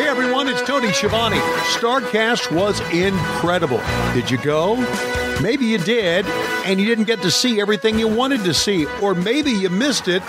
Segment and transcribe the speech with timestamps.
[0.00, 1.36] Hey everyone, it's Tony Schiavone.
[1.74, 3.82] Starcast was incredible.
[4.14, 4.76] Did you go?
[5.42, 6.24] Maybe you did,
[6.64, 10.08] and you didn't get to see everything you wanted to see, or maybe you missed
[10.08, 10.22] it,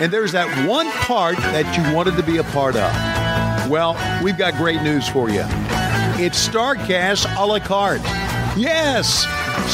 [0.00, 3.70] and there's that one part that you wanted to be a part of.
[3.70, 5.44] Well, we've got great news for you.
[6.18, 8.02] It's Starcast a la carte.
[8.56, 9.24] Yes,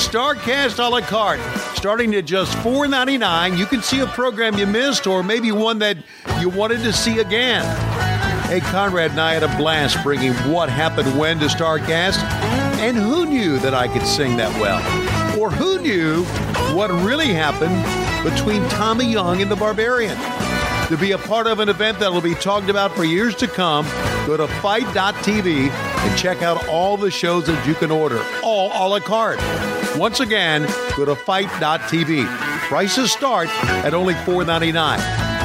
[0.06, 1.40] Starcast a la carte.
[1.74, 5.96] Starting at just $4.99, you can see a program you missed, or maybe one that
[6.38, 7.64] you wanted to see again.
[8.48, 12.16] Hey, Conrad and I had a blast bringing What Happened When to StarCast.
[12.80, 14.78] And who knew that I could sing that well?
[15.38, 16.24] Or who knew
[16.74, 17.76] what really happened
[18.24, 20.16] between Tommy Young and the Barbarian?
[20.86, 23.48] To be a part of an event that will be talked about for years to
[23.48, 23.84] come,
[24.26, 28.88] go to fight.tv and check out all the shows that you can order, all a
[28.88, 29.40] la carte.
[29.98, 30.62] Once again,
[30.96, 32.26] go to fight.tv.
[32.68, 33.48] Prices start
[33.84, 34.98] at only $4.99.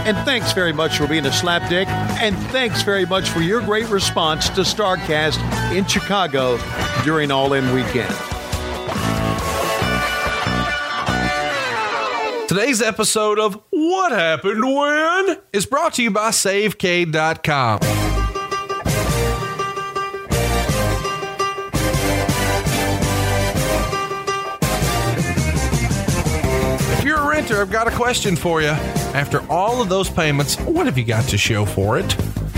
[0.05, 1.87] And thanks very much for being a slapdick.
[2.23, 5.37] And thanks very much for your great response to StarCast
[5.75, 6.57] in Chicago
[7.03, 8.15] during All In Weekend.
[12.47, 17.79] Today's episode of What Happened When is brought to you by SaveCade.com.
[26.97, 28.77] If you're a renter, I've got a question for you.
[29.13, 32.17] After all of those payments, what have you got to show for it?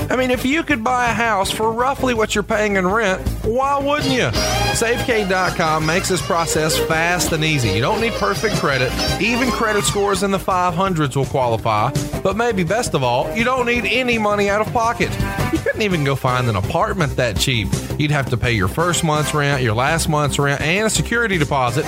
[0.10, 3.28] I mean, if you could buy a house for roughly what you're paying in rent,
[3.44, 4.30] why wouldn't you?
[4.76, 7.70] SaveCade.com makes this process fast and easy.
[7.70, 8.92] You don't need perfect credit.
[9.20, 11.92] Even credit scores in the 500s will qualify.
[12.22, 15.10] But maybe best of all, you don't need any money out of pocket.
[15.52, 17.68] You couldn't even go find an apartment that cheap.
[17.98, 21.38] You'd have to pay your first month's rent, your last month's rent, and a security
[21.38, 21.86] deposit.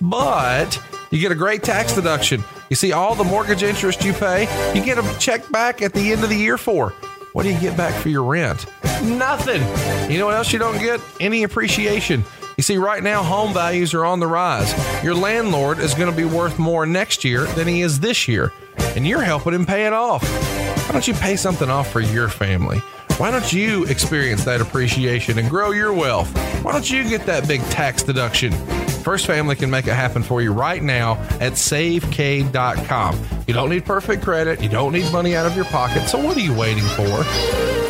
[0.00, 2.44] But you get a great tax deduction.
[2.70, 4.42] You see, all the mortgage interest you pay,
[4.74, 6.90] you get a check back at the end of the year for.
[7.32, 8.64] What do you get back for your rent?
[9.02, 9.60] Nothing.
[10.08, 11.00] You know what else you don't get?
[11.18, 12.24] Any appreciation.
[12.56, 14.72] You see, right now, home values are on the rise.
[15.02, 18.52] Your landlord is going to be worth more next year than he is this year,
[18.94, 20.22] and you're helping him pay it off.
[20.86, 22.78] Why don't you pay something off for your family?
[23.16, 26.32] Why don't you experience that appreciation and grow your wealth?
[26.62, 28.52] Why don't you get that big tax deduction?
[29.00, 33.20] First Family can make it happen for you right now at SaveCade.com.
[33.46, 36.36] You don't need perfect credit, you don't need money out of your pocket, so what
[36.36, 37.24] are you waiting for?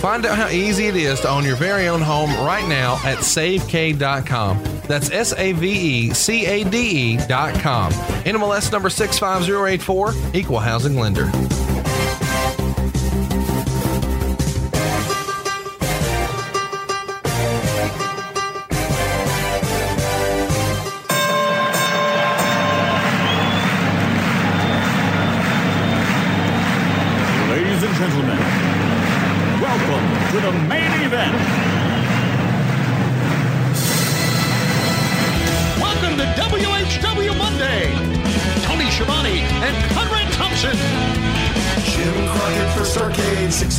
[0.00, 3.18] Find out how easy it is to own your very own home right now at
[3.18, 4.62] SaveCade.com.
[4.88, 7.92] That's S A V E C A D E.com.
[7.92, 11.30] NMLS number 65084, Equal Housing Lender.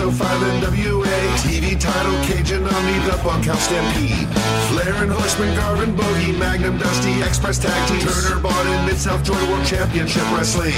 [0.01, 1.13] So five NWA
[1.45, 4.25] TV title, Cajun Omni, the Bunkhouse Stampede.
[4.73, 9.63] Flair and Horseman, Garvin, Bogey, Magnum, Dusty, Express Tag Team, Turner, Bond, Mid-South Joy World
[9.63, 10.73] Championship Wrestling.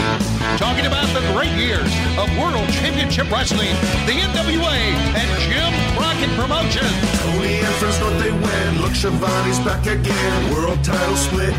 [0.60, 1.88] Talking about the great years
[2.20, 3.72] of World Championship Wrestling,
[4.04, 4.76] the NWA
[5.16, 6.92] and Jim Crockett Promotions.
[7.24, 8.82] Tony and Fresno, they win.
[8.82, 10.52] Look, Schiavone's back again.
[10.52, 11.56] World title split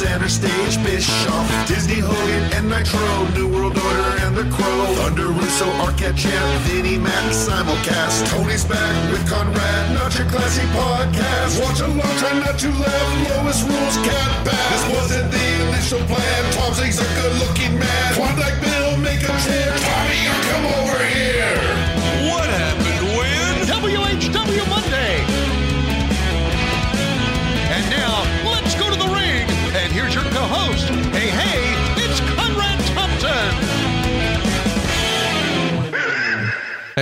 [0.00, 0.76] center stage.
[0.82, 3.04] Bischoff, Disney, Hogan, and Nitro.
[3.36, 4.80] New World Order and the Crow.
[4.96, 8.24] Thunder, Russo, Arquette, Champ, Vinnie, Mac, simulcast.
[8.32, 11.60] Tony's back with Conrad, not your classy podcast.
[11.60, 13.10] Watch along, try not to laugh.
[13.28, 14.70] Lowest rules can't pass.
[14.72, 16.40] This wasn't the initial plan.
[16.56, 18.14] Tom Zigg's a good-looking man.
[18.14, 19.68] Klondike Bill, make a trip.
[19.84, 21.59] Tommy, come over here.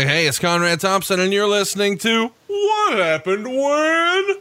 [0.06, 4.36] Hey, it's Conrad Thompson, and you're listening to What Happened When?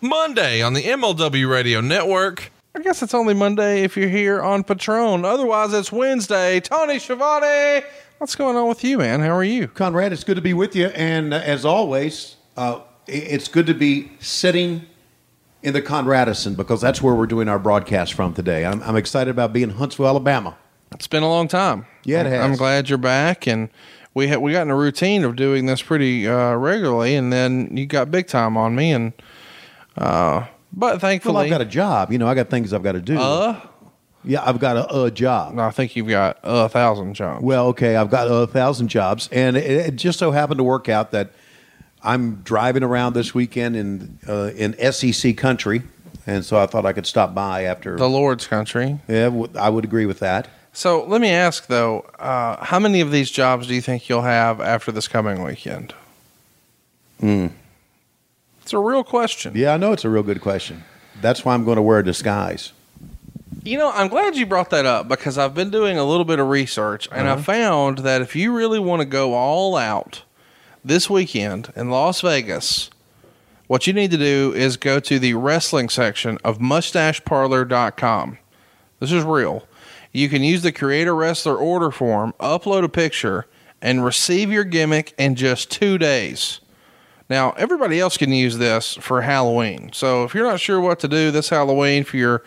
[0.00, 2.50] Monday on the MLW Radio Network.
[2.74, 5.24] I guess it's only Monday if you're here on Patreon.
[5.24, 6.58] Otherwise, it's Wednesday.
[6.58, 7.86] Tony Schiavone,
[8.18, 9.20] what's going on with you, man?
[9.20, 9.68] How are you?
[9.68, 10.88] Conrad, it's good to be with you.
[10.88, 14.84] And uh, as always, uh, it's good to be sitting
[15.62, 18.66] in the Conradison because that's where we're doing our broadcast from today.
[18.66, 20.56] I'm, I'm excited about being in Huntsville, Alabama.
[20.90, 21.86] It's been a long time.
[22.02, 22.44] Yeah, it has.
[22.44, 23.68] I'm glad you're back, and
[24.18, 27.76] we ha- we got in a routine of doing this pretty uh, regularly, and then
[27.76, 29.12] you got big time on me, and
[29.96, 32.12] uh, but thankfully, Well, I've got a job.
[32.12, 33.18] You know, I got things I've got to do.
[33.18, 33.60] uh,
[34.24, 35.58] yeah, I've got a, a job.
[35.58, 37.42] I think you've got a thousand jobs.
[37.42, 40.88] Well, okay, I've got a thousand jobs, and it, it just so happened to work
[40.88, 41.30] out that
[42.02, 45.82] I'm driving around this weekend in uh, in SEC country,
[46.26, 47.96] and so I thought I could stop by after.
[47.96, 48.98] The Lord's country.
[49.08, 50.48] yeah, w- I would agree with that.
[50.72, 54.22] So let me ask though, uh, how many of these jobs do you think you'll
[54.22, 55.94] have after this coming weekend?
[57.20, 59.52] It's a real question.
[59.56, 60.84] Yeah, I know it's a real good question.
[61.20, 62.72] That's why I'm going to wear a disguise.
[63.64, 66.38] You know, I'm glad you brought that up because I've been doing a little bit
[66.38, 70.22] of research and I found that if you really want to go all out
[70.84, 72.88] this weekend in Las Vegas,
[73.66, 78.38] what you need to do is go to the wrestling section of mustacheparlor.com.
[79.00, 79.67] This is real.
[80.18, 83.46] You can use the creator wrestler order form, upload a picture,
[83.80, 86.58] and receive your gimmick in just two days.
[87.30, 89.92] Now, everybody else can use this for Halloween.
[89.92, 92.42] So if you're not sure what to do this Halloween for your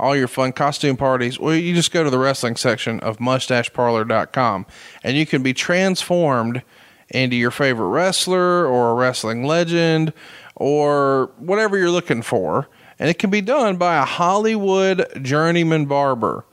[0.00, 4.66] all your fun costume parties, well, you just go to the wrestling section of mustacheparlor.com
[5.04, 6.62] and you can be transformed
[7.08, 10.12] into your favorite wrestler or a wrestling legend
[10.56, 12.68] or whatever you're looking for.
[12.98, 16.44] And it can be done by a Hollywood journeyman barber.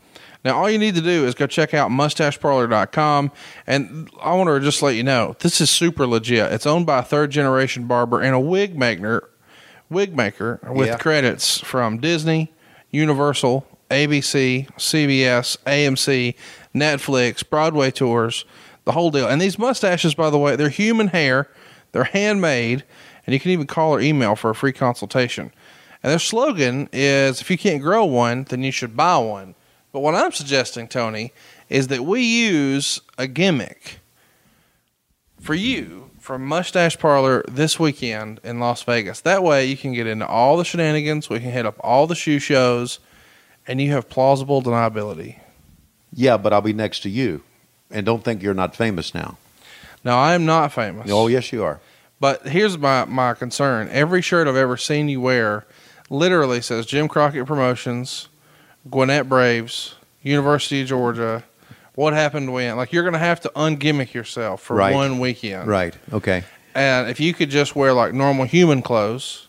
[0.45, 3.31] Now, all you need to do is go check out mustacheparlor.com.
[3.67, 6.51] And I want to just let you know this is super legit.
[6.51, 9.29] It's owned by a third generation barber and a wig maker,
[9.89, 10.97] wig maker with Yeah.
[10.97, 12.53] credits from Disney,
[12.91, 16.35] Universal, ABC, CBS, AMC,
[16.73, 18.45] Netflix, Broadway tours,
[18.85, 19.27] the whole deal.
[19.27, 21.47] And these mustaches, by the way, they're human hair,
[21.91, 22.83] they're handmade,
[23.25, 25.51] and you can even call or email for a free consultation.
[26.01, 29.55] And their slogan is if you can't grow one, then you should buy one.
[29.91, 31.33] But what I'm suggesting, Tony,
[31.69, 33.99] is that we use a gimmick
[35.39, 39.21] for you from Mustache Parlor this weekend in Las Vegas.
[39.21, 42.15] That way you can get into all the shenanigans, we can hit up all the
[42.15, 42.99] shoe shows,
[43.67, 45.39] and you have plausible deniability.
[46.13, 47.41] Yeah, but I'll be next to you,
[47.89, 49.37] and don't think you're not famous now.
[50.03, 51.09] Now, I am not famous.
[51.11, 51.79] Oh, yes, you are.
[52.19, 53.87] But here's my, my concern.
[53.91, 55.65] Every shirt I've ever seen you wear
[56.09, 58.27] literally says Jim Crockett Promotions,
[58.89, 61.43] Gwinnett Braves, University of Georgia,
[61.95, 62.77] what happened when.
[62.77, 64.93] Like, you're going to have to ungimmick yourself for Right.
[64.93, 65.67] one weekend.
[65.67, 65.95] Right.
[66.13, 66.43] Okay.
[66.75, 69.47] And if you could just wear like normal human clothes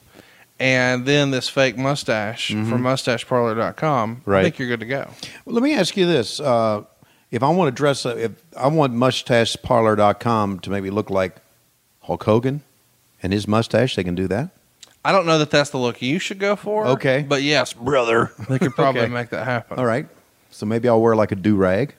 [0.59, 4.43] and then this fake mustache from mustacheparlor.com, I Mm-hmm.
[4.43, 5.09] Think you're good to go.
[5.45, 6.83] Well, let me ask you this: uh,
[7.31, 11.37] If I want to dress, up, if I want mustacheparlor.com to maybe look like
[12.01, 12.63] Hulk Hogan
[13.23, 14.51] and his mustache, they can do that.
[15.05, 16.87] I don't know that that's the look you should go for.
[16.89, 17.25] Okay.
[17.27, 19.13] But yes, brother, they could probably Okay.
[19.13, 19.79] make that happen.
[19.79, 20.07] All right.
[20.51, 21.95] So maybe I'll wear like a do rag.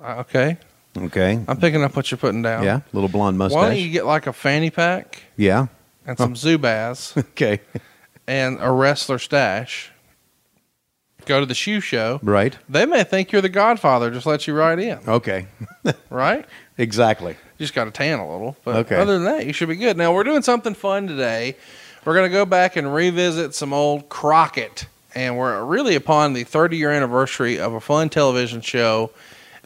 [0.00, 0.58] Uh, Okay.
[0.96, 1.38] Okay.
[1.46, 2.64] I'm picking up what you're putting down.
[2.64, 2.80] Yeah.
[2.94, 3.56] Little blonde mustache.
[3.56, 5.66] Why don't you get like a fanny pack yeah.
[6.06, 7.60] and some Zubaz Okay.
[8.26, 9.90] and a wrestler stash?
[11.26, 12.20] Go to the shoe show.
[12.22, 12.56] right.
[12.68, 14.10] They may think you're the Godfather.
[14.10, 15.48] Just let you right in, Okay.
[16.10, 16.46] right?
[16.78, 17.32] Exactly.
[17.32, 18.96] You just got to tan a little, but Okay.
[18.96, 19.96] other than that, you should be good.
[19.96, 21.56] Now we're doing something fun today.
[22.04, 26.44] We're going to go back and revisit some old Crockett, and we're really upon the
[26.44, 29.10] 30 year anniversary of a fun television show,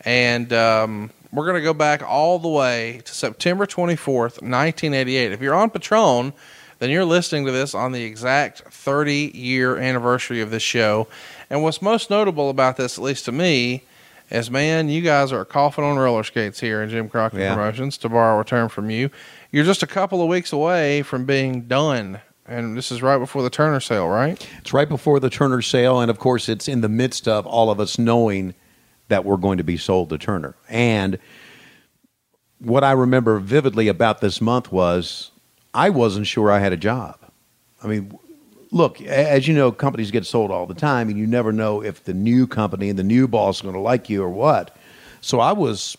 [0.05, 5.33] and um, we're going to go back all the way to September 24th, 1988.
[5.33, 6.33] If you're on Patreon,
[6.79, 11.09] then you're listening to this on the exact 30 year anniversary of this show.
[11.51, 13.83] And what's most notable about this, at least to me,
[14.31, 17.55] is man, you guys are coughing on roller skates here in Jim Crockett Yeah.
[17.55, 19.11] Promotions, to borrow a term from you.
[19.51, 22.21] You're just a couple of weeks away from being done.
[22.47, 24.45] And this is right before the Turner sale, right?
[24.59, 27.71] It's right before the Turner sale, and of course, it's in the midst of all
[27.71, 28.55] of us knowing
[29.09, 30.57] that we're going to be sold to Turner.
[30.69, 31.19] And
[32.59, 35.31] what I remember vividly about this month was
[35.75, 37.19] I wasn't sure I had a job.
[37.83, 38.19] I mean,
[38.71, 42.05] look, as you know, companies get sold all the time, and you never know if
[42.05, 44.77] the new company and the new boss is going to like you or what.
[45.21, 45.97] So I was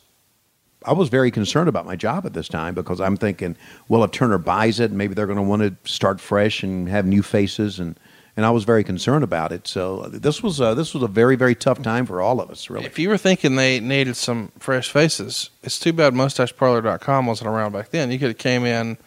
[0.83, 3.55] I was very concerned about my job at this time because I'm thinking,
[3.87, 7.05] well, if Turner buys it, maybe they're going to want to start fresh and have
[7.05, 7.99] new faces, and
[8.37, 9.67] and I was very concerned about it.
[9.67, 12.69] So this was uh, this was a very very tough time for all of us,
[12.69, 12.85] really.
[12.85, 17.73] If you were thinking they needed some fresh faces, it's too bad mustacheparlor.com wasn't around
[17.73, 18.11] back then.
[18.11, 18.97] You could have came in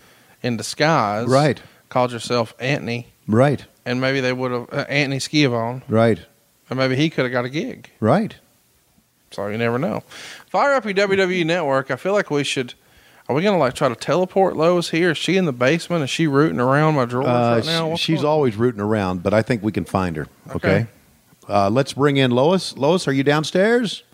[0.42, 1.60] in disguise, Right.
[1.88, 6.18] Called yourself Antony, Right, and maybe they would have uh, Antony Schiavone, right,
[6.70, 7.90] and maybe he could have got a gig.
[8.00, 8.36] right.
[9.30, 10.04] So you never know.
[10.46, 11.90] Fire up your WWE network.
[11.90, 12.74] I feel like we should.
[13.28, 15.10] Are we gonna like try to teleport Lois here?
[15.10, 16.04] Is she in the basement?
[16.04, 17.88] Is she rooting around my drawers Uh, right now?
[17.88, 20.28] What's she's going always rooting around, but I think we can find her.
[20.54, 20.56] Okay.
[20.68, 20.86] Okay.
[21.48, 22.76] Uh, let's bring in Lois.
[22.76, 24.04] Lois, are you downstairs?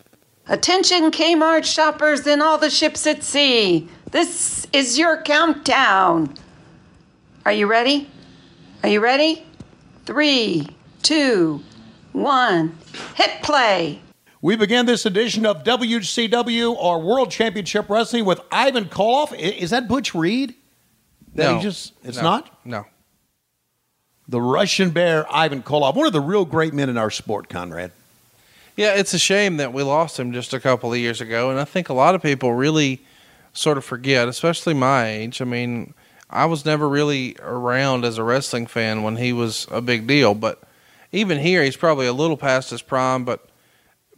[0.49, 3.89] Attention Kmart shoppers and all the ships at sea.
[4.13, 6.35] This is your countdown.
[7.45, 8.09] Are you ready?
[8.83, 9.45] Are you ready?
[10.07, 10.69] Three,
[11.03, 11.63] two,
[12.13, 12.77] one.
[13.15, 14.01] Hit play.
[14.43, 19.39] We begin this edition of WCW or World Championship Wrestling with Ivan Koloff.
[19.39, 20.55] Is that Butch Reed?
[21.35, 21.57] That No.
[21.59, 22.23] he just it's No.
[22.23, 22.87] not No.
[24.27, 27.93] the Russian Bear Ivan Koloff, one of the real great men in our sport, Conrad.
[28.77, 31.61] Yeah, it's a shame that we lost him just a couple of years ago, and
[31.61, 33.01] I think a lot of people really
[33.53, 35.43] sort of forget, especially my age.
[35.43, 35.93] I mean,
[36.31, 40.35] I was never really around as a wrestling fan when he was a big deal,
[40.35, 40.63] but
[41.13, 43.25] even here, he's probably a little past his prime.
[43.25, 43.49] But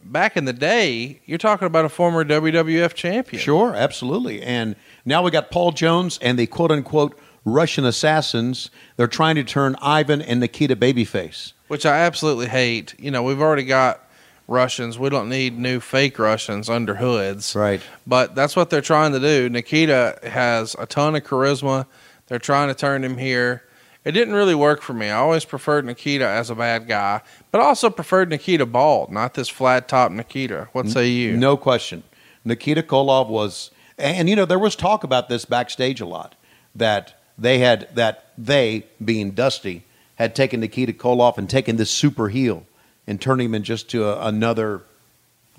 [0.05, 3.43] back in the day, you're talking about a former WWF champion.
[3.43, 4.43] Sure, absolutely.
[4.43, 8.71] And now we got Paul Jones and the quote unquote Russian assassins.
[8.97, 11.55] They're trying to turn Ivan and Nikita babyface.
[11.69, 12.95] which I absolutely hate.
[12.99, 14.01] You know, we've already got
[14.49, 14.99] Russians.
[14.99, 17.57] We don't need new fake Russians under hoods.
[17.57, 17.81] Right.
[18.07, 19.49] But that's what they're trying to do.
[19.49, 21.87] Nikita has a ton of charisma.
[22.27, 23.65] They're trying to turn him here.
[24.05, 25.11] It didn't really work for me.
[25.11, 27.21] I always preferred Nikita as a bad guy,
[27.53, 30.69] but also preferred Nikita bald, not this flat top Nikita.
[30.73, 31.37] What say you?
[31.37, 32.03] No question.
[32.45, 36.35] Nikita Koloff was, and you know, there was talk about this backstage a lot
[36.75, 39.85] that they had, that they, being Dusty,
[40.17, 42.67] had taken Nikita Koloff and taken this super heel
[43.07, 44.83] and turned him in just to a, another,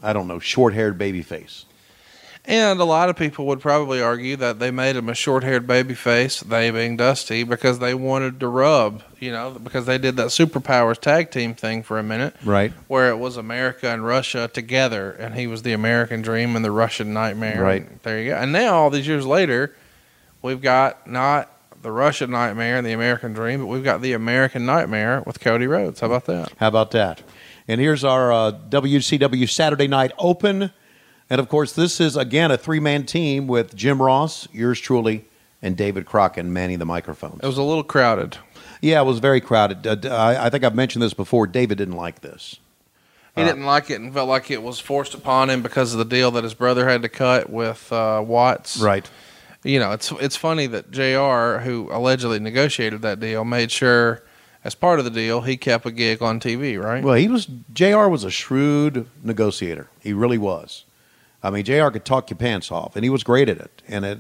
[0.02, 1.64] I don't know, short haired babyface.
[2.46, 5.66] And a lot of people would probably argue that they made him a short haired
[5.66, 10.18] baby face, they being Dusty, because they wanted to rub, you know, because they did
[10.18, 12.36] that superpowers tag team thing for a minute.
[12.44, 12.74] Right.
[12.90, 16.72] Where it was America and Russia together, and he was the American dream and the
[16.72, 17.64] Russian nightmare.
[17.64, 17.82] Right.
[17.82, 18.36] And there you go.
[18.36, 19.74] And now, all these years later,
[20.42, 21.50] we've got not
[21.82, 25.68] the Russian nightmare and the American dream, but we've got the American nightmare with Cody
[25.68, 26.02] Rhodes.
[26.02, 26.52] How about that?
[26.58, 27.22] How about that?
[27.70, 30.72] And here's our uh, WCW Saturday Night Open.
[31.30, 35.26] And of course, this is again a three man team with Jim Ross, yours truly,
[35.62, 37.40] and David Crockett manning the microphones.
[37.44, 38.38] It was a little crowded.
[38.82, 39.86] yeah, it was very crowded.
[39.88, 41.48] Uh, d- I, I think I've mentioned this before.
[41.48, 42.58] David didn't like this.
[43.36, 46.06] He didn't like it and felt like it was forced upon him because of the
[46.06, 48.78] deal that his brother had to cut with uh, Watts.
[48.78, 49.10] Right.
[49.64, 54.22] You know, it's it's funny that Jr., who allegedly negotiated that deal, made sure
[54.64, 56.80] as part of the deal he kept a gig on TV.
[56.80, 57.04] Right.
[57.04, 58.08] Well, he was Jr.
[58.08, 59.90] was a shrewd negotiator.
[60.02, 60.84] He really was.
[61.44, 61.90] I mean, Jr.
[61.90, 63.82] could talk your pants off, and he was great at it.
[63.88, 64.20] And it,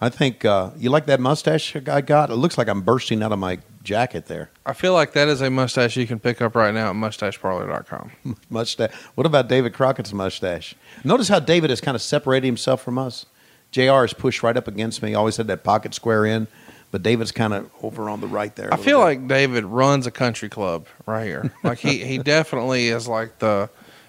[0.00, 2.30] I think uh, you like that mustache I got.
[2.30, 4.50] It looks like I'm bursting out of my jacket there.
[4.66, 8.12] I feel like that is a mustache you can pick up right now at mustacheparlor.com.
[8.50, 8.92] mustache.
[9.14, 10.74] What about David Crockett's mustache?
[11.04, 13.26] Notice how David has kind of separated himself from us.
[13.70, 14.04] Jr.
[14.04, 15.14] is pushed right up against me.
[15.14, 16.48] Always had that pocket square in,
[16.90, 18.72] but David's kind of over on the right there.
[18.72, 19.04] I feel bit.
[19.04, 21.52] like David runs a country club right here.
[21.62, 23.68] Like he, he definitely is like the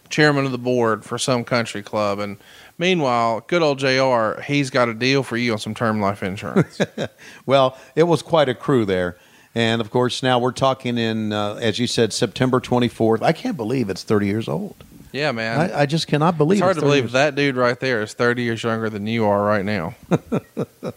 [0.09, 2.19] chairman of the board for some country club.
[2.19, 2.37] And
[2.77, 6.79] meanwhile, good old JR, he's got a deal for you on some term life insurance.
[7.45, 9.17] Well, it was quite a crew there.
[9.55, 13.23] And of course, now we're talking in, uh, as you said, September 24th.
[13.23, 14.75] I can't believe it's 30 years old.
[15.11, 15.59] yeah, man.
[15.71, 18.13] I, I just cannot believe it's hard to believe years- that dude right there is
[18.13, 19.95] 30 years younger than you are right now.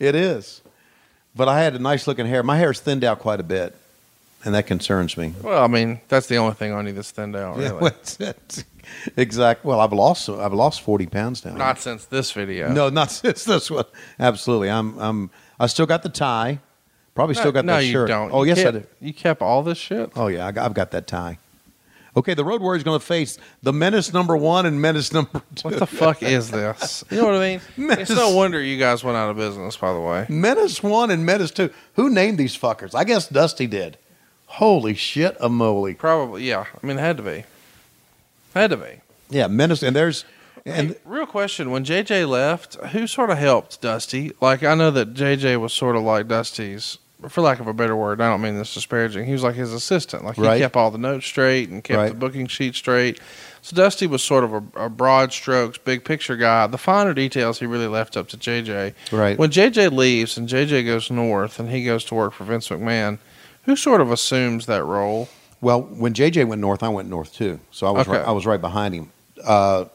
[0.00, 0.62] It is.
[1.36, 2.42] But I had a nice looking hair.
[2.42, 3.74] My hair's thinned out quite a bit,
[4.44, 5.34] and that concerns me.
[5.42, 7.70] Well, I mean, that's the only thing on you that's thinned out, really.
[7.80, 8.64] What's that?
[9.16, 9.64] exact.
[9.64, 11.54] Well, I've lost I've lost 40 pounds now.
[11.54, 12.70] Not since this video.
[12.72, 13.84] No, not since this one.
[14.18, 14.70] Absolutely.
[14.70, 14.98] I'm.
[14.98, 15.30] I'm.
[15.58, 16.58] I still got the tie.
[17.14, 18.08] Probably still got no, that you shirt.
[18.08, 18.32] don't.
[18.32, 19.06] Oh You yes, I kept- do.
[19.06, 20.10] You kept all this shit?
[20.16, 21.38] Oh yeah, I got, I've got that tie.
[22.16, 25.68] Okay, the Road Warriors going to face the Menace number one and Menace number two.
[25.68, 27.02] What the fuck is this?
[27.10, 27.60] You know what I mean?
[27.76, 28.10] Menace.
[28.10, 30.26] It's no wonder you guys went out of business, by the way.
[30.28, 31.70] Menace one and Menace two.
[31.94, 32.94] Who named these fuckers?
[32.96, 33.96] I guess Dusty did.
[34.58, 35.94] Holy shit, a moly.
[35.94, 36.64] Probably, yeah.
[36.82, 37.44] I mean, it had to be.
[38.54, 39.00] Had to be.
[39.30, 40.24] Yeah, Menace, and there's
[40.64, 44.32] and Hey, real question: When JJ left, who sort of helped Dusty?
[44.40, 47.96] Like, I know that JJ was sort of like Dusty's, for lack of a better
[47.96, 48.20] word.
[48.20, 49.24] I don't mean this disparaging.
[49.26, 50.24] He was like his assistant.
[50.24, 50.60] Like he Right.
[50.60, 52.08] kept all the notes straight and kept Right.
[52.10, 53.18] the booking sheet straight.
[53.62, 56.66] So Dusty was sort of a, a broad strokes, big picture guy.
[56.66, 58.92] The finer details he really left up to JJ.
[59.10, 59.38] Right.
[59.38, 63.18] When JJ leaves and JJ goes north and he goes to work for Vince McMahon,
[63.64, 65.28] who sort of assumes that role?
[65.60, 67.58] well, when JJ went north, I went north too.
[67.70, 68.18] So I was Okay.
[68.18, 69.10] right, I was right behind him.
[69.42, 69.86] Uh,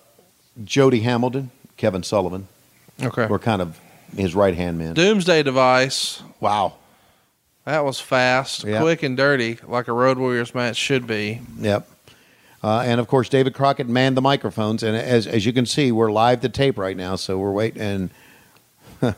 [0.64, 2.48] Jody Hamilton, Kevin Sullivan
[3.02, 3.28] Okay.
[3.28, 3.78] were kind of
[4.18, 4.94] his right hand men.
[4.96, 6.24] Doomsday device.
[6.40, 6.74] Wow.
[7.66, 8.82] That was fast, Yeah.
[8.82, 11.42] quick, and dirty, like a Road Warriors match should be.
[11.60, 11.88] Yep.
[12.64, 15.92] Uh, and of course, David Crockett manned the microphones, and as as you can see,
[15.92, 17.82] we're live to tape right now, so we're waiting.
[17.82, 18.10] And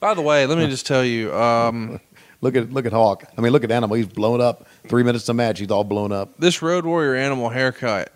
[0.00, 2.00] By the way, let me just tell you, um,
[2.40, 3.24] look at look at Hawk.
[3.36, 3.96] I mean, look at Animal.
[3.96, 4.66] He's blown up.
[4.88, 5.58] Three minutes to match.
[5.58, 6.36] He's all blown up.
[6.38, 8.12] this Road Warrior animal haircut,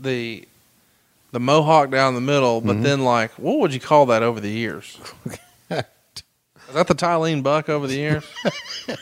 [0.00, 0.46] the
[1.32, 4.50] the mohawk down the middle, but then like, what would you call that over the
[4.50, 4.98] years?
[6.68, 8.24] Is that the Tylene buck over the years?
[8.88, 8.94] I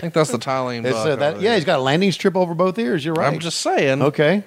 [0.00, 1.06] think that's the Tylene It's, buck.
[1.06, 3.04] uh, that, the yeah, he's got a landing strip over both ears.
[3.04, 3.32] You're right.
[3.32, 4.02] I'm just saying.
[4.02, 4.40] okay.
[4.40, 4.44] By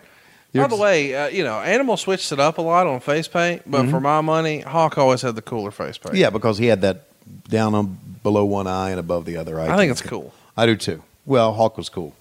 [0.54, 3.28] You're the just- way, uh, you know, Animal switched it up a lot on face
[3.28, 6.16] paint, but for my money, Hawk always had the cooler face paint.
[6.16, 7.06] Yeah, because he had that
[7.48, 9.70] down on below one eye and above the other eye.
[9.74, 10.34] I think it's cool.
[10.58, 11.04] I do too.
[11.26, 12.14] Well, Hawk was cool,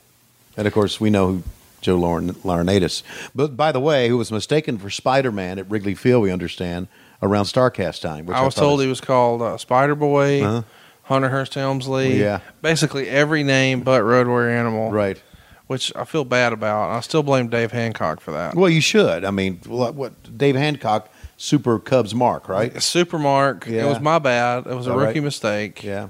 [0.56, 1.42] and of course we know who
[1.80, 3.02] Joe Lauren, Laurinaitis.
[3.34, 6.22] But by the way, who was mistaken for Spider Man at Wrigley Field?
[6.22, 6.88] We understand
[7.22, 8.26] around Starcast time.
[8.26, 10.62] Which I was thought told is- he was called uh, Spider Boy, Uh-huh.
[11.04, 12.18] Hunter Hearst Helmsley.
[12.20, 12.40] Yeah.
[12.62, 14.90] Basically every name but Road Warrior Animal.
[14.90, 15.20] right.
[15.68, 16.90] Which I feel bad about.
[16.90, 18.54] I still blame Dave Hancock for that.
[18.54, 19.22] Well, you should.
[19.22, 22.74] I mean, what, what Dave Hancock, Super Cubs mark, right?
[22.74, 23.66] Supermark.
[23.68, 23.86] It Yeah.
[23.86, 24.66] was my bad.
[24.66, 25.22] It was a All rookie right.
[25.24, 25.82] mistake.
[25.84, 26.08] Yeah.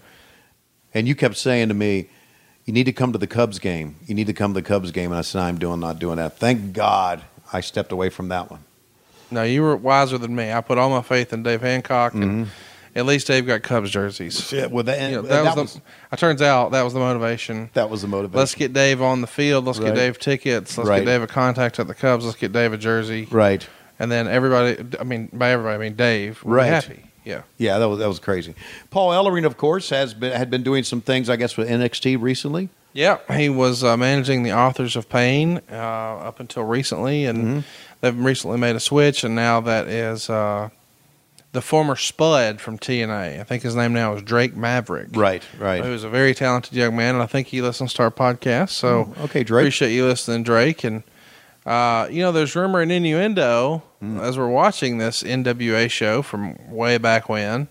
[0.94, 2.08] And you kept saying to me,
[2.64, 3.96] "You need to come to the Cubs game.
[4.06, 6.16] You need to come to the Cubs game." And I said, "I'm doing, not doing
[6.16, 8.60] that." Thank God I stepped away from that one.
[9.30, 10.50] No, you were wiser than me.
[10.50, 12.98] I put all my faith in Dave Hancock, and Mm-hmm.
[12.98, 14.50] at least Dave got Cubs jerseys.
[14.50, 15.80] Yeah, well, that, You know, that, that, was was, the.
[16.12, 17.68] It turns out that was the motivation.
[17.74, 18.38] that was the motivation.
[18.38, 19.66] Let's get Dave on the field.
[19.66, 19.88] Let's Right.
[19.88, 20.78] get Dave tickets.
[20.78, 21.00] Let's Right.
[21.00, 22.24] get Dave a contact at the Cubs.
[22.24, 23.28] Let's get Dave a jersey.
[23.30, 23.66] right.
[23.98, 26.66] And then everybody, I mean, by everybody, I mean Dave, Right.
[26.66, 27.04] happy.
[27.24, 27.42] Yeah.
[27.58, 28.54] Yeah, that was that was crazy.
[28.90, 32.16] Paul Ellering, of course, has been had been doing some things, I guess, with NXT
[32.20, 32.68] recently.
[32.94, 37.60] Yeah, he was uh, managing the Authors of Pain uh, up until recently, and Mm-hmm.
[38.00, 40.70] they've recently made a switch, and now that is uh,
[41.52, 43.40] the former Spud from TNA.
[43.40, 45.08] I think his name now is Drake Maverick.
[45.12, 45.84] Right, right.
[45.84, 48.70] Who's a very talented young man, and I think he listens to our podcast.
[48.70, 49.64] So Oh, okay, Drake.
[49.64, 50.82] appreciate you listening, Drake.
[50.82, 51.02] And
[51.66, 54.20] uh, you know, there's rumor and innuendo Mm.
[54.20, 57.66] as we're watching this NWA show from way back when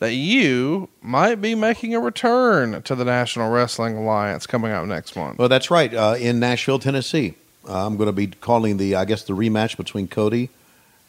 [0.00, 5.14] that you might be making a return to the National Wrestling Alliance coming up next
[5.14, 5.38] month.
[5.38, 5.92] Well, that's right.
[5.94, 7.34] Uh, in Nashville, Tennessee,
[7.68, 10.48] uh, I'm going to be calling the, I guess, the rematch between Cody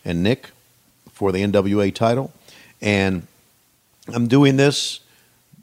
[0.06, 0.52] and Nick
[1.12, 2.32] for the NWA title,
[2.82, 3.26] and
[4.14, 5.00] I'm doing this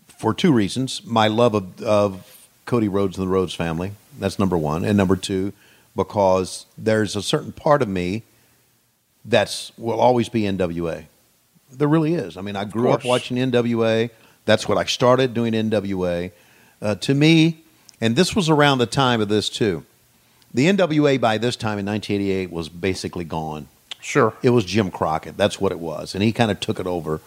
[0.09, 3.93] for two reasons: my love of, of Cody Rhodes and the Rhodes family.
[4.19, 5.53] That's number one, and number two,
[5.95, 8.23] because there's a certain part of me
[9.29, 11.05] that's will always be NWA.
[11.71, 12.37] There really is.
[12.37, 14.11] I mean, I grew up watching NWA.
[14.47, 16.33] That's what I started doing NWA.
[16.81, 17.63] Uh, to me,
[18.01, 19.85] and this was around the time of this too.
[20.55, 23.69] The NWA by this time in 1988 was basically gone.
[24.01, 24.33] Sure.
[24.43, 25.37] It was Jim Crockett.
[25.37, 27.21] That's what it was, and he kind of took it over.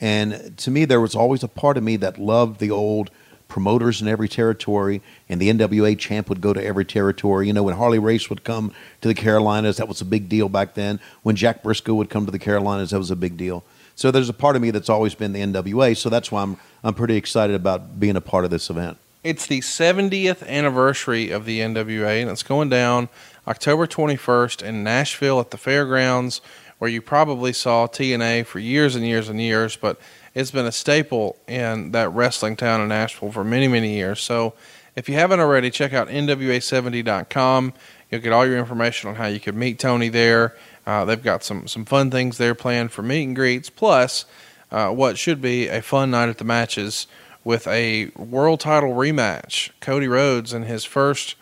[0.00, 3.10] And to me, there was always a part of me that loved the old
[3.54, 7.46] promoters in every territory, and the NWA champ would go to every territory.
[7.46, 10.48] You know, when Harley Race would come to the Carolinas, that was a big deal
[10.48, 10.98] back then.
[11.22, 13.62] When Jack Briscoe would come to the Carolinas, that was a big deal.
[13.94, 15.96] So there's a part of me that's always been the NWA.
[15.96, 18.98] So that's why I'm I'm pretty excited about being a part of this event.
[19.22, 23.08] It's the 70th anniversary of the NWA, and it's going down
[23.46, 26.40] October 21st in Nashville at the fairgrounds,
[26.78, 30.00] where you probably saw TNA for years and years and years, but
[30.34, 34.20] it's been a staple in that wrestling town in Nashville for many, many years.
[34.20, 34.54] So
[34.96, 37.72] if you haven't already, check out NWA70.com.
[38.10, 40.56] You'll get all your information on how you could meet Tony there.
[40.86, 44.24] Uh, they've got some, some fun things there planned for meet and greets, plus
[44.70, 47.06] uh, what should be a fun night at the matches
[47.42, 49.70] with a world title rematch.
[49.80, 51.36] Cody Rhodes in his first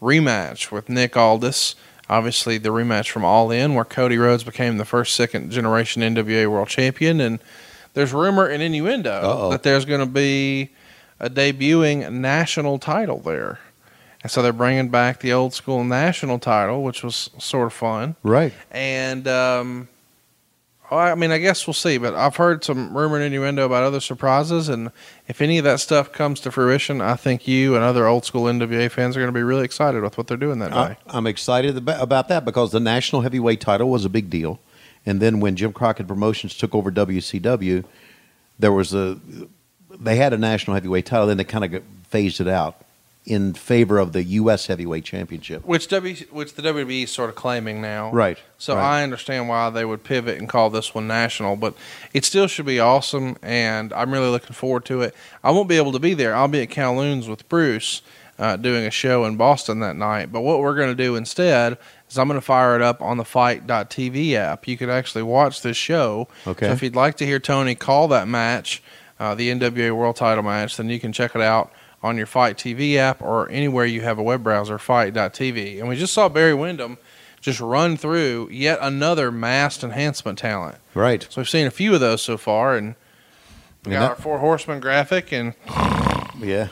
[0.00, 1.74] rematch with Nick Aldis.
[2.08, 6.50] Obviously, the rematch from All In, where Cody Rhodes became the first second generation NWA
[6.50, 7.20] World Champion.
[7.20, 7.38] And
[7.98, 9.50] there's rumor and innuendo Uh-oh.
[9.50, 10.70] that there's going to be
[11.18, 13.58] a debuting national title there.
[14.22, 18.14] And so they're bringing back the old school national title, which was sort of fun.
[18.22, 18.52] Right.
[18.70, 19.88] And um,
[20.92, 21.98] I mean, I guess we'll see.
[21.98, 24.92] But I've heard some rumor and innuendo about other surprises, and
[25.26, 28.44] if any of that stuff comes to fruition, I think you and other old school
[28.44, 30.96] NWA fans are going to be really excited with what they're doing that I, day.
[31.08, 34.60] I'm excited about about that because the national heavyweight title was a big deal,
[35.06, 37.84] and then when Jim Crockett Promotions took over WCW,
[38.58, 39.18] there was a
[39.98, 42.84] they had a national heavyweight title, then they kind of phased it out
[43.28, 44.66] in favor of the U.S.
[44.66, 45.64] heavyweight championship.
[45.66, 48.10] Which W, which the WWE is sort of claiming now.
[48.10, 48.38] Right.
[48.56, 49.00] So right.
[49.00, 51.74] I understand why they would pivot and call this one national, but
[52.14, 55.14] it still should be awesome, and I'm really looking forward to it.
[55.44, 56.34] I won't be able to be there.
[56.34, 58.00] I'll be at Kowloon's with Bruce
[58.38, 60.32] uh, doing a show in Boston that night.
[60.32, 61.76] But what we're going to do instead
[62.08, 64.66] is I'm going to fire it up on the Fight.tv app.
[64.66, 66.28] You could actually watch this show.
[66.46, 66.66] Okay.
[66.66, 68.82] So if you'd like to hear Tony call that match,
[69.20, 72.56] uh, the NWA World Title match, then you can check it out on your Fight
[72.56, 75.78] TV app or anywhere you have a web browser, fight.tv.
[75.80, 76.96] And we just saw Barry Windham
[77.40, 80.76] just run through yet another masked enhancement talent.
[80.94, 81.26] right.
[81.30, 82.94] So we've seen a few of those so far, and
[83.84, 85.54] we got that- our Four Horsemen graphic, and
[86.40, 86.68] Yeah.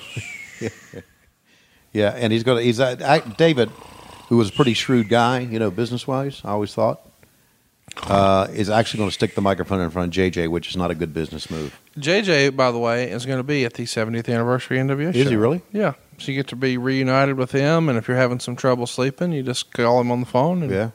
[1.92, 3.70] yeah, and he's going to he's uh, I, David,
[4.28, 6.40] who was a pretty shrewd guy, you know, business wise.
[6.44, 7.00] I always thought.
[8.08, 10.90] Uh, is actually going to stick the microphone in front of JJ, which is not
[10.90, 11.78] a good business move.
[11.98, 15.18] JJ, by the way, is going to be at the 70th anniversary NWA show.
[15.20, 15.62] Is he really?
[15.72, 15.94] Yeah.
[16.18, 19.32] So you get to be reunited with him, and if you're having some trouble sleeping,
[19.32, 20.62] you just call him on the phone.
[20.62, 20.90] And, Yeah.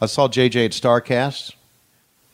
[0.00, 1.54] I saw JJ at StarCast.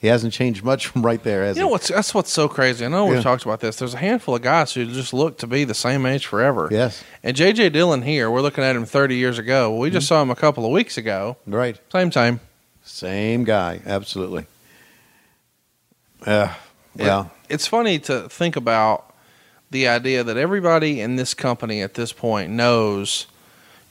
[0.04, 1.72] He hasn't changed much from right there, has You know he?
[1.72, 2.84] what's that's what's so crazy.
[2.84, 3.76] I know we've talked about this.
[3.76, 6.68] There's a handful of guys who just look to be the same age forever.
[6.70, 7.02] Yes.
[7.22, 9.70] And JJ Dillon here, we're looking at him 30 years ago.
[9.70, 10.08] Well, we just Mm-hmm.
[10.14, 11.38] saw him a couple of weeks ago.
[11.46, 11.80] Right.
[11.90, 12.40] Same time.
[12.82, 13.80] Same guy.
[13.86, 14.44] Absolutely.
[16.26, 16.54] Yeah.
[16.96, 17.24] It- yeah.
[17.48, 19.12] it's funny to think about
[19.70, 23.26] the idea that everybody in this company at this point knows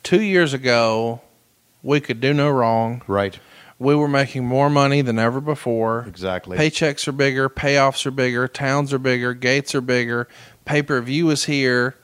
[0.04, 1.22] two years ago
[1.82, 3.02] we could do no wrong.
[3.08, 3.40] Right.
[3.84, 6.06] We were making more money than ever before.
[6.08, 6.58] Exactly.
[6.58, 10.28] Paychecks are bigger, payoffs are bigger, towns are bigger, gates are bigger,
[10.66, 11.96] pay per view is here.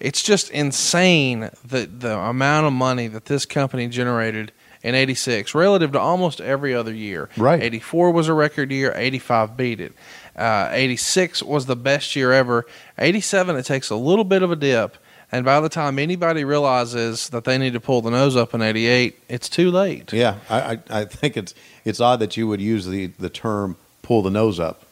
[0.00, 5.92] It's just insane the the amount of money that this company generated in '86 relative
[5.92, 7.28] to almost every other year.
[7.36, 7.62] Right.
[7.62, 8.92] '84 was a record year.
[8.96, 9.92] '85 beat it.
[10.36, 12.66] Uh, '86 was the best year ever.
[12.98, 14.96] '87 it takes a little bit of a dip,
[15.32, 18.62] and by the time anybody realizes that they need to pull the nose up in
[18.62, 20.12] '88, it's too late.
[20.12, 20.36] Yeah.
[20.48, 24.30] I, I, think it's it's odd that you would use the, the term pull the
[24.30, 24.82] nose up.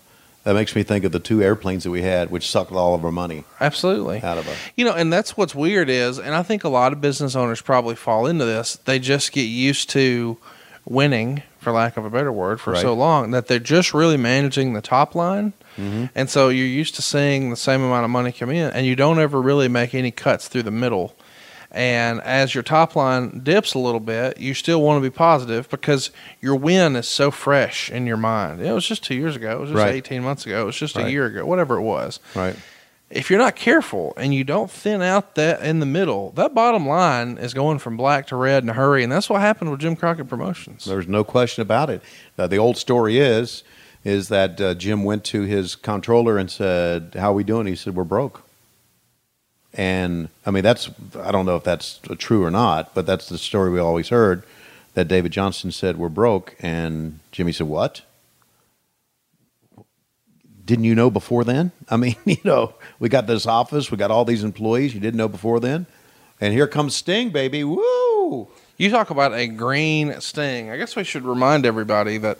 [0.44, 3.02] That makes me think of the two airplanes that we had, which sucked all of
[3.02, 4.22] our money Absolutely.
[4.22, 4.58] out of us.
[4.76, 7.62] You know, and that's what's weird is, and I think a lot of business owners
[7.62, 8.76] probably fall into this.
[8.84, 10.36] They just get used to
[10.84, 12.82] winning, for lack of a better word, for Right.
[12.82, 15.54] so long that they're just really managing the top line.
[15.76, 16.06] Mm-hmm.
[16.14, 18.96] And so you're used to seeing the same amount of money come in, and you
[18.96, 21.14] don't ever really make any cuts through the middle.
[21.70, 25.68] And as your top line dips a little bit, you still want to be positive
[25.68, 28.60] because your win is so fresh in your mind.
[28.60, 29.50] It was just two years ago.
[29.56, 29.94] It was just Right.
[29.94, 30.62] 18 months ago.
[30.62, 32.54] It was just a year ago, whatever it was Right.
[33.10, 36.86] if you're not careful and you don't thin out that in the middle, that bottom
[36.88, 39.80] line is going from black to red in a hurry, and that's what happened with
[39.80, 40.84] Jim Crockett Promotions.
[40.84, 42.02] There's no question about it.
[42.38, 43.64] Uh, the old story is
[44.04, 47.74] is that uh, Jim went to his controller and said, "How are we doing?" He
[47.76, 48.42] said, "We're broke."
[49.72, 50.90] And I mean, that's
[51.20, 54.44] I don't know if that's true or not, but that's the story we always heard
[54.92, 58.02] that David Johnston said we're broke, and Jimmy said, "What?"
[60.64, 61.72] Didn't you know before then?
[61.90, 64.94] I mean, you know, we got this office, we got all these employees.
[64.94, 65.86] You didn't know before then,
[66.40, 67.64] and here comes Sting, baby!
[67.64, 68.48] Woo!
[68.76, 70.70] You talk about a green sting.
[70.70, 72.38] I guess we should remind everybody that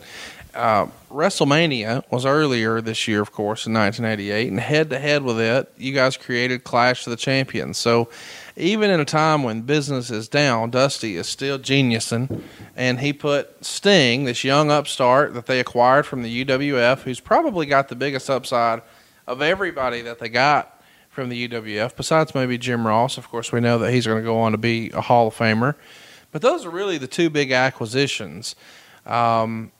[0.55, 5.39] uh, WrestleMania was earlier this year, of course, in 1988, and head to head with
[5.39, 7.77] it, you guys created Clash of the Champions.
[7.77, 8.09] So
[8.55, 12.41] even in a time when business is down, Dusty is still geniusing,
[12.75, 17.65] and he put Sting, this young upstart that they acquired from the UWF, who's probably
[17.65, 18.81] got the biggest upside
[19.27, 23.17] of everybody that they got from the UWF, besides maybe Jim Ross.
[23.17, 25.35] Of course, we know that he's going to go on to be a Hall of
[25.35, 25.75] Famer.
[26.31, 28.55] But those are really the two big acquisitions.
[29.05, 29.71] Um,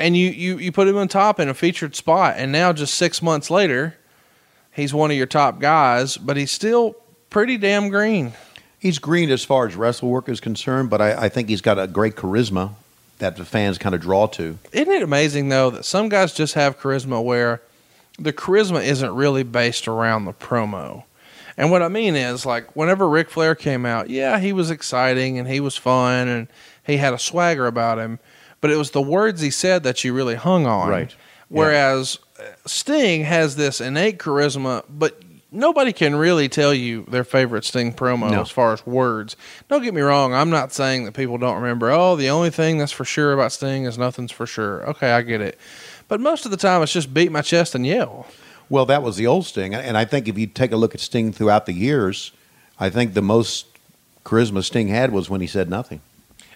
[0.00, 2.94] and you, you, you put him on top in a featured spot, and now just
[2.94, 3.96] six months later,
[4.72, 6.96] he's one of your top guys, but he's still
[7.28, 8.32] pretty damn green.
[8.78, 11.78] He's green as far as wrestle work is concerned, but I, I think he's got
[11.78, 12.72] a great charisma
[13.18, 14.58] that the fans kind of draw to.
[14.72, 17.60] Isn't it amazing, though, that some guys just have charisma where
[18.18, 21.04] the charisma isn't really based around the promo?
[21.58, 25.38] And what I mean is, like, whenever Ric Flair came out, yeah, he was exciting
[25.38, 26.48] and he was fun and
[26.86, 28.18] he had a swagger about him,
[28.60, 30.88] but it was the words he said that you really hung on.
[30.88, 31.14] Right.
[31.48, 35.20] Whereas uh, Sting has this innate charisma, but
[35.50, 38.40] nobody can really tell you their favorite Sting promo No.
[38.40, 39.36] as far as words.
[39.68, 42.78] Don't get me wrong, I'm not saying that people don't remember, oh, the only thing
[42.78, 44.88] that's for sure about Sting is nothing's for sure.
[44.90, 45.58] Okay, I get it.
[46.06, 48.26] But most of the time, it's just beat my chest and yell.
[48.68, 51.00] Well, that was the old Sting, and I think if you take a look at
[51.00, 52.30] Sting throughout the years,
[52.78, 53.66] I think the most
[54.24, 56.00] charisma Sting had was when he said nothing.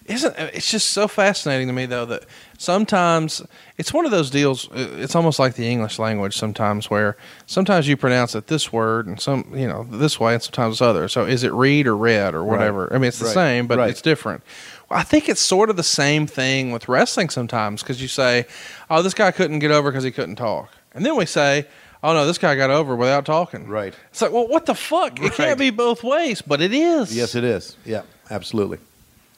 [0.06, 2.24] Isn't it's just so fascinating to me though that
[2.58, 3.42] sometimes
[3.78, 4.68] it's one of those deals.
[4.70, 9.06] uh, It's almost like the English language sometimes, where sometimes you pronounce it this word
[9.06, 11.08] and some you know this way, and sometimes it's other.
[11.08, 12.92] So is it read or read or whatever?
[12.92, 13.34] I mean, it's the Right.
[13.34, 13.90] same, but Right.
[13.90, 14.42] it's different.
[14.90, 18.44] Well, I think it's sort of the same thing with wrestling sometimes because you say,
[18.90, 21.66] "Oh, this guy couldn't get over because he couldn't talk," and then we say.
[22.06, 22.26] Oh no!
[22.26, 23.66] This guy got over without talking.
[23.66, 23.94] Right.
[24.10, 25.18] It's like, well, what the fuck?
[25.22, 27.16] It can't be both ways, but it is.
[27.16, 27.78] Yes, it is.
[27.86, 28.76] Yeah, absolutely.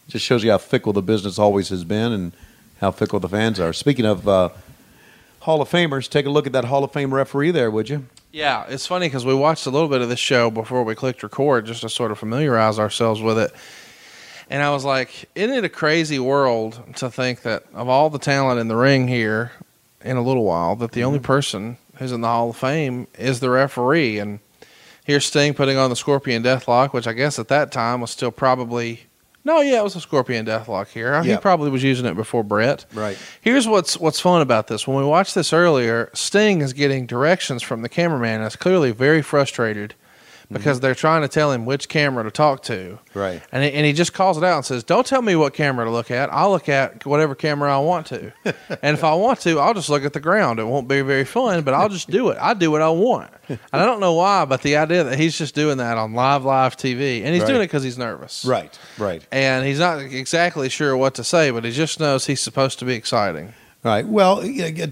[0.09, 2.33] Just shows you how fickle the business always has been and
[2.81, 3.73] how fickle the fans are.
[3.73, 4.51] Speaking of uh,
[5.40, 8.07] Hall of Famers, take a look at that Hall of Fame referee there, would you?
[8.33, 11.23] Yeah, it's funny because we watched a little bit of this show before we clicked
[11.23, 13.53] record just to sort of familiarize ourselves with it.
[14.51, 18.19] And I was like, isn't it a crazy world to think that of all the
[18.19, 19.53] talent in the ring here
[20.05, 23.40] in a little while, that the only person who's in the Hall of Fame is
[23.40, 24.19] the referee?
[24.19, 24.38] And
[25.05, 28.31] here's Sting putting on the Scorpion Deathlock, which I guess at that time was still
[28.31, 29.01] probably.
[29.46, 31.22] No, yeah, it was a Scorpion Deathlock here.
[31.22, 32.85] He probably was using it before Bret.
[32.92, 33.16] Right.
[33.40, 34.88] Here's what's what's fun about this.
[34.88, 38.90] When we watched this earlier, Sting is getting directions from the cameraman and is clearly
[38.90, 39.94] very frustrated
[40.50, 42.98] because they're trying to tell him which camera to talk to.
[43.14, 43.42] Right.
[43.52, 45.85] And he, and he just calls it out and says, "Don't tell me what camera
[45.85, 46.32] to look at.
[46.32, 48.32] I'll look at whatever camera I want to.
[48.82, 50.59] and if I want to, I'll just look at the ground.
[50.61, 52.38] It won't be very fun, but I'll just do it.
[52.40, 53.30] I do what I want.
[53.48, 56.44] And I don't know why, but the idea that he's just doing that on live
[56.44, 57.46] live TV, and he's Right.
[57.48, 59.24] doing it because he's nervous, Right, right.
[59.30, 62.85] And he's not exactly sure what to say, but he just knows he's supposed to
[62.85, 63.54] be exciting.
[63.85, 64.04] Right.
[64.06, 64.42] Well,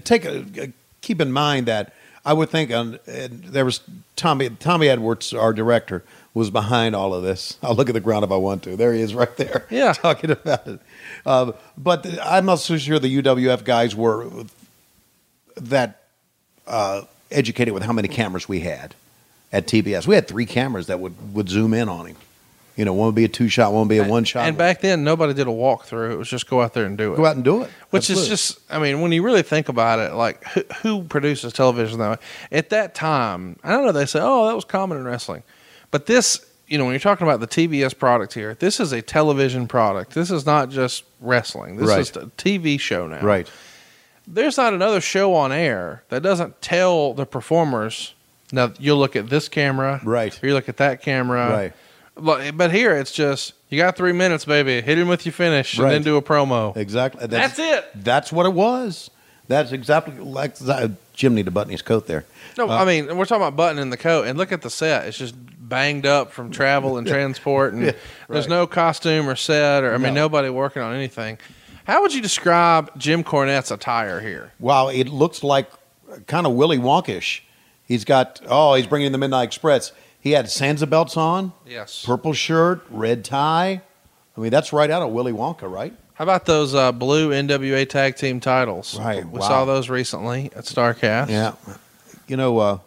[0.05, 1.93] take a, keep in mind that
[2.25, 3.81] I would think on and there was
[4.15, 7.57] Tommy Tommy Edwards, our director, was behind all of this.
[7.63, 8.75] I'll look at the ground if I want to.
[8.75, 9.65] There he is, right there.
[9.71, 9.93] Yeah.
[10.05, 10.79] talking about it.
[11.25, 14.27] Uh, but I'm not so sure the UWF guys were
[15.57, 16.01] that
[16.67, 18.95] uh, educated with how many cameras we had
[19.51, 20.07] at TBS.
[20.07, 22.17] We had three cameras that would would zoom in on him.
[22.75, 24.47] You know, one would be a two shot, one would be a one shot.
[24.47, 26.11] And back then, nobody did a walkthrough.
[26.11, 27.17] It was just go out there and do it.
[27.17, 27.69] go out and do it.
[27.91, 31.53] Which is just, I mean, when you really think about it, like who, who produces
[31.53, 32.25] television that way?
[32.51, 35.43] At that time, I don't know, they say, oh, that was common in wrestling.
[35.91, 39.01] But this, you know, when you're talking about the TBS product here, this is a
[39.01, 40.13] television product.
[40.13, 41.77] This is not just wrestling.
[41.77, 41.99] This Right.
[42.01, 43.21] is a TV show now.
[43.21, 43.49] right.
[44.27, 48.15] There's not another show on air that doesn't tell the performers,
[48.51, 50.01] now you'll look at this camera.
[50.03, 50.37] Right.
[50.43, 51.49] Or you look at that camera.
[51.49, 51.73] Right.
[52.17, 54.81] But, but here it's just, you got three minutes, baby.
[54.81, 56.75] Hit him with your finish and then do a promo.
[56.77, 57.27] Exactly.
[57.27, 57.85] That's it.
[57.95, 59.09] That's what it was.
[59.47, 60.55] That's exactly like
[61.13, 62.25] Jim need to button his coat there.
[62.57, 65.05] No, Uh, I mean we're talking about buttoning the coat, and look at the set;
[65.07, 67.91] it's just banged up from travel and transport, and Yeah,
[68.27, 70.21] there's no costume or set, or I mean No.
[70.23, 71.37] nobody working on anything.
[71.83, 74.51] How would you describe Jim Cornette's attire here?
[74.59, 75.69] Wow, it looks like
[76.25, 77.41] kind of Willy Wonkish.
[77.85, 79.91] He's got oh, he's bringing the Midnight Express.
[80.25, 82.03] He had Sansabelts on, Yes.
[82.03, 83.79] purple shirt, red tie.
[84.35, 85.93] I mean, that's right out of Willy Wonka, right?
[86.15, 88.97] How about those uh, blue NWA tag team titles?
[88.99, 89.47] Right, We wow.
[89.47, 91.29] saw those recently at Starcast.
[91.29, 91.53] Yeah.
[92.27, 92.77] You know, uh,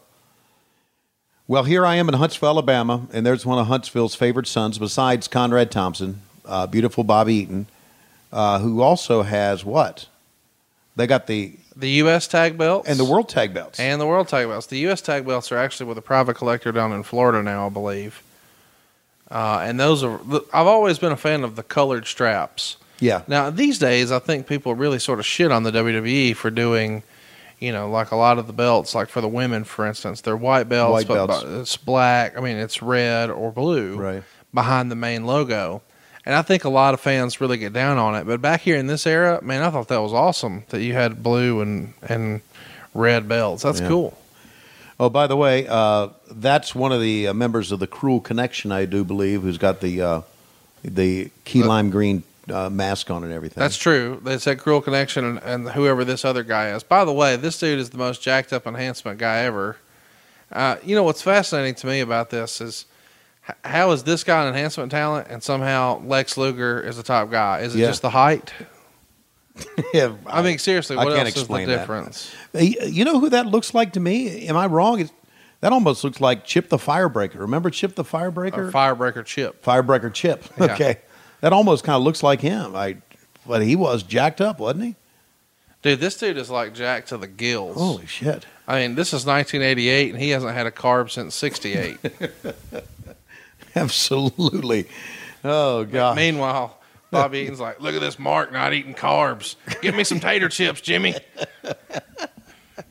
[1.46, 5.28] well, here I am in Huntsville, Alabama, and there's one of Huntsville's favorite sons, besides
[5.28, 7.68] Conrad Thompson, uh, beautiful Bobby Eaton,
[8.32, 10.06] uh, who also has what?
[10.96, 12.26] They got the The U.S.
[12.26, 13.78] tag belts and the world tag belts.
[13.78, 14.66] and the world tag belts.
[14.66, 15.00] The U.S.
[15.00, 18.22] tag belts are actually with a private collector down in Florida now, I believe.
[19.30, 20.20] Uh, and those are.
[20.52, 22.78] I've always been a fan of the colored straps.
[22.98, 26.50] yeah, Now these days, I think people really sort of shit on the WWE for
[26.50, 27.02] doing,
[27.60, 30.36] you know, like a lot of the belts, like for the women, for instance, they're
[30.36, 31.44] white belts, White but, belts.
[31.44, 32.36] it's black.
[32.36, 34.22] I mean, it's red or blue right.
[34.52, 35.82] behind the main logo.
[36.28, 38.24] And I think a lot of fans really get down on it.
[38.26, 41.22] But back here in this era, man, I thought that was awesome that you had
[41.22, 42.42] blue and and
[42.92, 43.62] red belts.
[43.62, 43.88] That's Yeah.
[43.88, 44.18] cool.
[45.00, 48.70] Oh, by the way, uh, that's one of the uh, members of the Cruel Connection,
[48.70, 50.20] I do believe, who's got the uh,
[50.84, 53.62] the key lime green uh, mask on and everything.
[53.62, 54.20] That's true.
[54.22, 56.82] They said Cruel Connection and, and whoever this other guy is.
[56.82, 59.78] By the way, this dude is the most jacked up enhancement guy ever.
[60.52, 62.84] Uh, you know what's fascinating to me about this is
[63.64, 67.60] how is this guy an enhancement talent and somehow Lex Luger is the top guy?
[67.60, 67.86] Is it Yeah.
[67.88, 68.52] just the height?
[69.94, 71.78] yeah, I mean, seriously, I what can't else is the explain that.
[71.78, 72.32] difference?
[72.54, 74.46] You know who that looks like to me?
[74.46, 75.00] Am I wrong?
[75.00, 75.12] It's,
[75.60, 77.40] that almost looks like Chip the Firebreaker.
[77.40, 78.70] Remember Chip the Firebreaker?
[78.70, 79.64] Firebreaker Chip.
[79.64, 80.44] Firebreaker Chip.
[80.58, 80.66] Yeah.
[80.74, 80.98] Okay,
[81.40, 82.76] that almost kind of looks like him.
[82.76, 82.98] I,
[83.46, 84.96] but he was jacked up, wasn't he?
[85.82, 87.76] Dude, this dude is like jacked to the gills.
[87.76, 88.46] Holy shit!
[88.68, 91.98] I mean, this is 1988 and he hasn't had a carb since 68.
[93.82, 94.86] Absolutely.
[95.44, 96.16] Oh god.
[96.16, 96.78] Meanwhile,
[97.10, 99.56] Bobby Eaton's like, look at this Mark not eating carbs.
[99.80, 101.14] Get me some tater chips, Jimmy.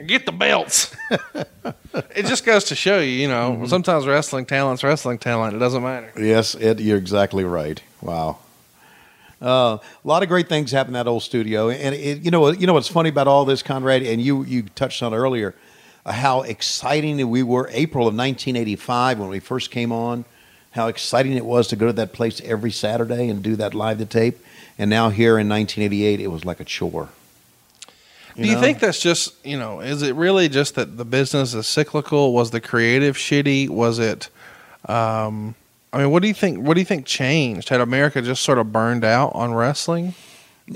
[0.06, 0.96] Get the belts.
[1.12, 5.56] it just goes to show you, you know, sometimes wrestling talent's wrestling talent.
[5.56, 6.12] It doesn't matter.
[6.18, 7.82] Yes, Ed, you're exactly right.
[8.02, 8.38] Wow.
[9.42, 12.50] Uh, a lot of great things happen in that old studio, and it, you know,
[12.52, 15.54] you know what's funny about all this, Conrad, and you you touched on it earlier,
[16.06, 17.70] uh, how exciting we were.
[17.72, 20.26] April of 1985 when we first came on,
[20.78, 23.98] how exciting it was to go to that place every Saturday and do that live
[23.98, 24.40] to tape,
[24.78, 27.10] and now here in 1988, it was like a chore.
[28.38, 28.62] Do you know?
[28.62, 32.34] think that's just, you know, is it really just that the business is cyclical?
[32.34, 33.68] Was the creative shitty?
[33.68, 34.30] Was it,
[34.88, 35.56] um,
[35.92, 36.60] I mean, what do you think?
[36.60, 37.70] What do you think changed?
[37.70, 40.14] Had America just sort of burned out on wrestling?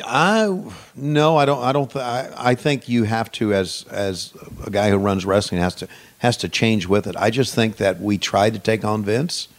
[0.03, 1.63] I no, I don't.
[1.63, 1.91] I don't.
[1.91, 4.33] Th- I, I think you have to, as as
[4.65, 5.87] a guy who runs wrestling, has to
[6.19, 7.15] has to change with it.
[7.17, 9.49] I just think that we tried to take on Vince,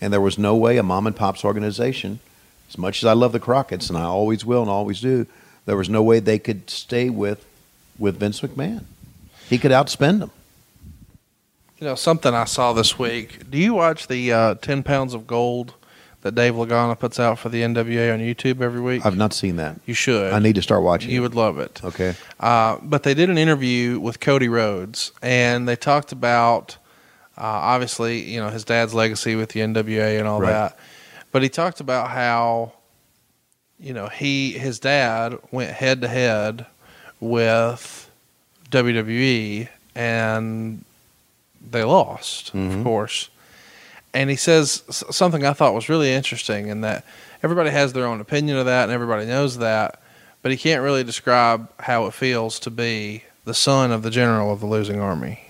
[0.00, 2.20] and there was no way a mom and pop's organization,
[2.68, 5.26] as much as I love the Crockett's, and I always will and always do,
[5.66, 7.44] there was no way they could stay with
[7.98, 8.84] with Vince McMahon.
[9.48, 10.30] He could outspend them.
[11.78, 13.50] You know, something I saw this week.
[13.50, 15.74] Do you watch the uh, 10 pounds of gold
[16.22, 19.04] that Dave Lagana puts out for the NWA on YouTube every week?
[19.04, 19.80] I've not seen that.
[19.86, 20.32] you should.
[20.32, 21.10] I need to start watching.
[21.10, 21.22] You it.
[21.22, 21.82] would love it.
[21.82, 22.14] Okay.
[22.38, 26.76] Uh, but they did an interview with Cody Rhodes, and they talked about
[27.40, 30.50] Uh, obviously, you know his dad's legacy with the NWA and all Right.
[30.50, 30.78] that,
[31.32, 32.74] but he talked about how,
[33.78, 36.66] you know, he his dad went head to head
[37.18, 38.10] with
[38.70, 40.84] WWE and
[41.70, 42.82] they lost, of mm-hmm.
[42.82, 43.30] course.
[44.12, 47.04] And he says something I thought was really interesting in that
[47.42, 50.02] everybody has their own opinion of that and everybody knows that,
[50.42, 54.52] but he can't really describe how it feels to be the son of the general
[54.52, 55.49] of the losing army.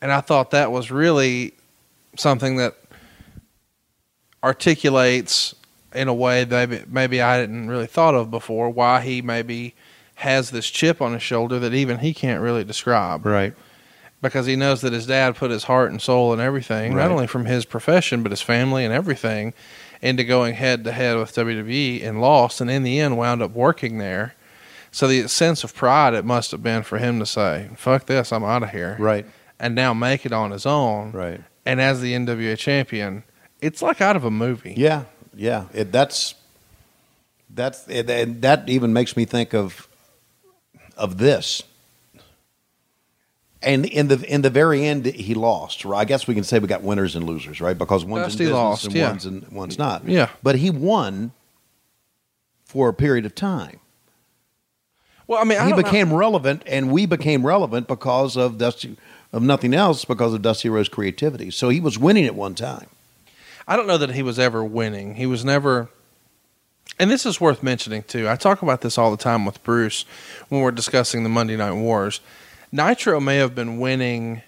[0.00, 1.54] And I thought that was really
[2.16, 2.74] something that
[4.42, 5.54] articulates
[5.94, 9.74] in a way that maybe, maybe I didn't really thought of before why he maybe
[10.16, 13.54] has this chip on his shoulder that even he can't really describe Right.
[14.20, 17.02] because he knows that his dad put his heart and soul and everything, Right.
[17.04, 19.54] not only from his profession but his family and everything,
[20.02, 23.52] into going head to head with WWE and lost, and in the end wound up
[23.52, 24.34] working there.
[24.92, 28.32] So the sense of pride it must have been for him to say, "Fuck this,
[28.32, 29.26] I'm out of here," Right.
[29.58, 31.12] And now make it on his own.
[31.12, 31.40] Right.
[31.66, 33.24] And as the NWA champion,
[33.60, 34.74] it's like out of a movie.
[34.76, 35.04] Yeah.
[35.34, 35.66] Yeah.
[35.72, 36.34] It, that's
[37.50, 39.88] that's it, and that even makes me think of
[40.96, 41.62] of this.
[43.60, 45.84] And in the in the very end, he lost.
[45.84, 46.00] Right?
[46.00, 47.76] I guess we can say we got winners and losers, right?
[47.76, 49.08] Because one's Dusty in business lost, and yeah.
[49.08, 50.08] one's in, one's not.
[50.08, 50.28] Yeah.
[50.42, 51.32] But he won
[52.64, 53.80] for a period of time.
[55.26, 58.58] Well, I mean, I he don't know- became relevant, and we became relevant because of
[58.58, 58.96] Dusty,
[59.32, 61.50] of nothing else, because of Dusty Rhodes creativity.
[61.50, 62.86] So he was winning at one time.
[63.66, 65.16] I don't know that he was ever winning.
[65.16, 65.88] He was never.
[66.98, 68.28] And this is worth mentioning too.
[68.28, 70.06] I talk about this all the time with Bruce
[70.48, 72.20] when we're discussing the Monday Night Wars.
[72.72, 74.42] Nitro may have been winning,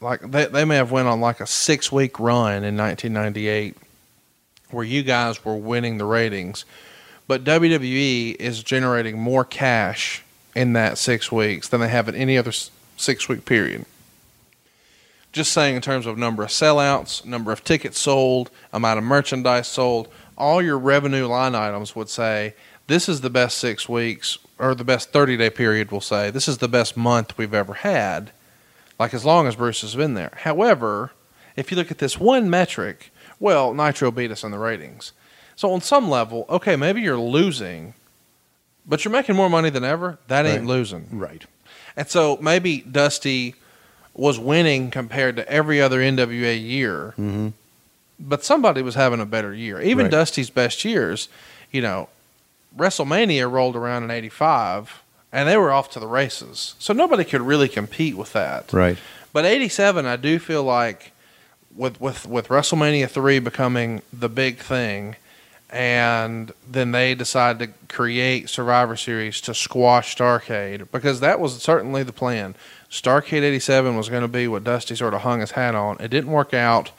[0.00, 3.76] like they they may have went on like a six week run in 1998,
[4.70, 6.66] where you guys were winning the ratings,
[7.26, 10.22] but WWE is generating more cash
[10.54, 12.52] in that six weeks than they have in any other
[12.96, 13.86] six week period
[15.34, 19.66] just saying in terms of number of sellouts, number of tickets sold, amount of merchandise
[19.66, 22.54] sold, all your revenue line items would say
[22.86, 26.30] this is the best six weeks or the best 30 day period, we'll say.
[26.30, 28.30] This is the best month we've ever had,
[28.98, 30.32] like as long as Bruce has been there.
[30.42, 31.10] However,
[31.56, 35.12] if you look at this one metric, well, Nitro beat us in the ratings.
[35.56, 37.94] So on some level, okay, maybe you're losing,
[38.86, 40.18] but you're making more money than ever.
[40.28, 40.68] That ain't Right.
[40.68, 41.08] losing.
[41.10, 41.44] Right.
[41.96, 43.56] And so maybe Dusty
[44.14, 47.48] was winning compared to every other NWA year, Mm-hmm.
[48.20, 49.80] but somebody was having a better year.
[49.80, 50.10] Even Right.
[50.12, 51.28] Dusty's best years,
[51.72, 52.08] you know,
[52.76, 56.74] WrestleMania rolled around in 85 and they were off to the races.
[56.78, 58.72] So nobody could really compete with that.
[58.72, 58.98] Right.
[59.32, 61.10] But 87, I do feel like
[61.74, 65.16] with, with, with WrestleMania 3 becoming the big thing,
[65.70, 72.02] and then they decided to create Survivor Series to squash Starcade because that was certainly
[72.02, 72.54] the plan.
[72.90, 75.96] Starcade 87 was going to be what Dusty sort of hung his hat on.
[75.98, 76.92] It didn't work out,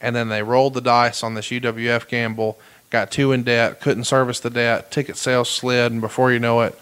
[0.00, 2.58] and then they rolled the dice on this UWF gamble,
[2.90, 6.60] got too in debt, couldn't service the debt, ticket sales slid, and before you know
[6.60, 6.78] it,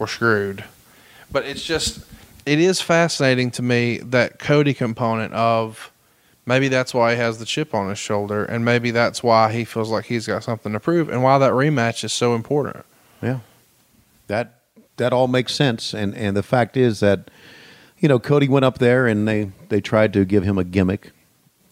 [0.00, 0.64] we're screwed.
[1.30, 2.04] But it's just,
[2.44, 5.91] it is fascinating to me that Cody component of
[6.46, 9.64] maybe that's why he has the chip on his shoulder, and maybe that's why he
[9.64, 12.84] feels like he's got something to prove, and why that rematch is so important.
[13.22, 13.40] Yeah.
[14.26, 14.60] That
[14.96, 15.94] that all makes sense.
[15.94, 17.30] And and the fact is that,
[17.98, 21.12] you know, Cody went up there and they they tried to give him a gimmick.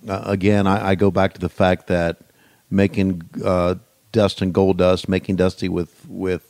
[0.09, 2.18] Uh, again, I, I go back to the fact that
[2.70, 3.74] making uh,
[4.12, 6.49] Dust and Gold Dust, making Dusty with with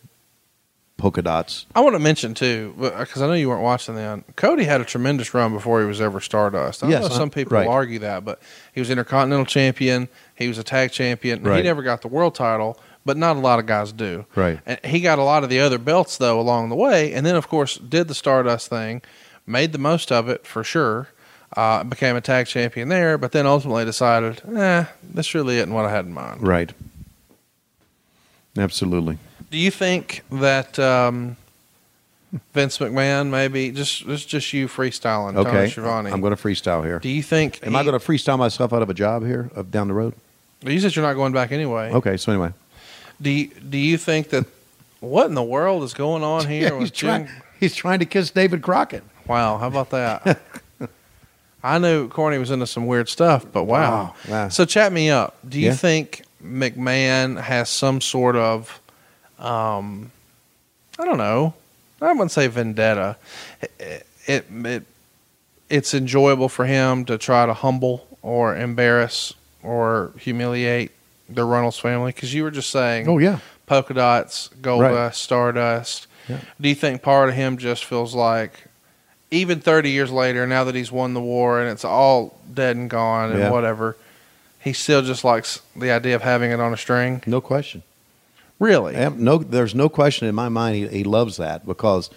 [1.01, 1.67] polka dots.
[1.75, 4.25] I want to mention too, because I know you weren't watching then.
[4.37, 6.85] Cody had a tremendous run before he was ever Stardust.
[6.85, 7.67] I Yes, know uh, some people right.
[7.67, 8.41] will argue that, but
[8.75, 10.09] he was Intercontinental Champion.
[10.37, 11.45] He was a Tag Champion.
[11.47, 14.27] and He never got the World Title, but not a lot of guys do.
[14.37, 14.61] Right.
[14.67, 17.35] And he got a lot of the other belts though along the way, and then
[17.35, 19.03] of course did the Stardust thing,
[19.47, 21.09] made the most of it for sure.
[21.57, 25.85] Uh, became a tag champion there, but then ultimately decided, eh, this really isn't what
[25.85, 26.47] I had in mind.
[26.47, 26.73] Right.
[28.57, 29.19] Absolutely.
[29.51, 31.37] Do you think that um,
[32.55, 35.69] Vince McMahon maybe just just just you freestyling Tony Okay.
[35.71, 36.11] Schiavone?
[36.13, 36.99] I'm going to freestyle here.
[37.01, 37.61] Do you think?
[37.67, 40.15] Am I going to freestyle myself out of a job here of down the road?
[40.63, 41.91] You said you're not going back anyway.
[41.93, 42.17] Okay.
[42.17, 42.53] So anyway,
[43.21, 44.47] Do you, Do you think that?
[45.01, 46.69] What in the world is going on here?
[46.69, 47.29] yeah, with he's trying.
[47.59, 49.03] He's trying to kiss David Crockett.
[49.27, 50.41] Wow, how about that?
[51.63, 53.81] I knew Corny was into some weird stuff, but wow.
[53.91, 54.49] Wow, wow.
[54.49, 55.37] So chat me up.
[55.47, 55.75] Do you Yeah.
[55.75, 58.81] think McMahon has some sort of,
[59.41, 60.11] um,
[60.99, 61.55] I don't know,
[62.01, 63.17] I wouldn't say vendetta.
[63.79, 64.83] It, it, it
[65.69, 70.91] it's enjoyable for him to try to humble or embarrass or humiliate
[71.29, 73.39] the Runnels family because you were just saying, Oh yeah.
[73.67, 74.93] polka dots, gold Right.
[74.93, 76.07] dust, stardust.
[76.29, 76.41] Yeah.
[76.61, 78.53] Do you think part of him just feels like
[79.31, 82.91] even 30 years later, now that he's won the war and it's all dead and
[82.91, 83.51] gone and Yeah.
[83.51, 83.97] whatever,
[84.59, 87.23] he still just likes the idea of having it on a string.
[87.27, 87.83] No question.
[88.61, 88.93] Really?
[88.93, 92.11] Yeah, no, there's no question in my mind he, he loves that because,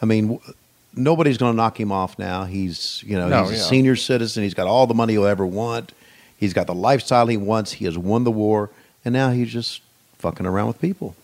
[0.00, 0.54] I mean, w-
[0.94, 2.44] nobody's going to knock him off now.
[2.44, 4.42] He's you know No, he's a senior citizen.
[4.42, 5.92] He's got all the money he'll ever want.
[6.36, 7.72] He's got the lifestyle he wants.
[7.72, 8.70] He has won the war,
[9.04, 9.82] and now he's just
[10.18, 11.14] fucking around with people.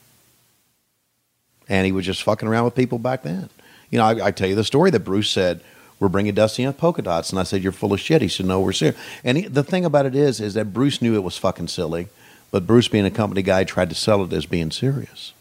[1.69, 3.49] And he was just fucking around with people back then.
[3.91, 5.61] You know, I, I tell you the story that Bruce said.
[6.01, 8.47] We're bringing Dusty on polka dots, and I said, "You're full of shit." He said,
[8.47, 11.25] "No, we're serious." And he, the thing about it is, is that Bruce knew it
[11.25, 12.07] was fucking silly,
[12.51, 15.32] but Bruce, being a company guy, tried to sell it as being serious.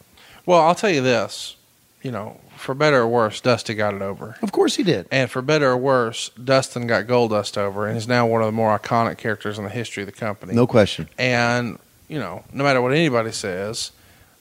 [0.45, 1.55] Well, I'll tell you this.
[2.03, 4.37] You know, for better or worse, Dusty got it over.
[4.41, 5.07] Of course he did.
[5.11, 8.51] And for better or worse, Dustin got Goldust over and is now one of the
[8.51, 10.53] more iconic characters in the history of the company.
[10.53, 11.09] No question.
[11.17, 13.91] And, you know, no matter what anybody says,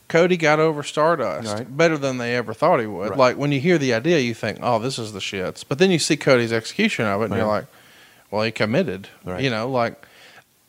[0.08, 1.76] Cody got over Stardust Right.
[1.76, 3.10] better than they ever thought he would.
[3.10, 3.18] Right.
[3.18, 5.90] Like when you hear the idea, you think, "Oh, this is the shits," but then
[5.90, 7.64] you see Cody's execution of it, and you're like,
[8.30, 9.42] "Well, he committed." Right.
[9.42, 10.05] You know, like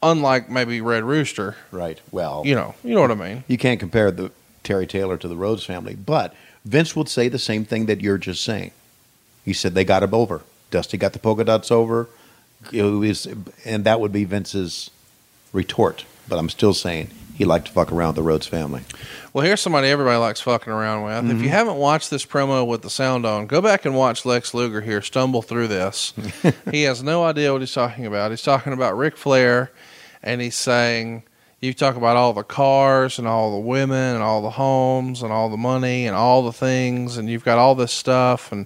[0.04, 1.56] unlike maybe Red Rooster.
[1.72, 2.00] Right.
[2.12, 3.44] Well, You know, you know what I mean.
[3.48, 4.32] you can't compare the
[4.64, 6.34] Terry Taylor to the Rhodes family, but
[6.66, 8.72] Vince would say the same thing that you're just saying.
[9.46, 10.42] He said they got him over.
[10.72, 12.10] Dusty got the polka dots over.
[12.74, 13.28] It was,
[13.64, 14.90] and that would be Vince's
[15.54, 16.04] retort.
[16.28, 18.82] But I'm still saying he liked to fuck around with the Rhodes family.
[19.34, 21.18] Well, here's somebody everybody likes fucking around with.
[21.18, 21.44] If Mm-hmm.
[21.44, 24.82] you haven't watched this promo with the sound on, go back and watch Lex Luger
[24.82, 26.14] here stumble through this.
[26.72, 28.32] he has no idea what he's talking about.
[28.32, 29.72] He's talking about Ric Flair,
[30.24, 31.24] and he's saying,
[31.62, 35.32] You talk about all the cars and all the women and all the homes and
[35.32, 38.66] all the money and all the things, and you've got all this stuff, and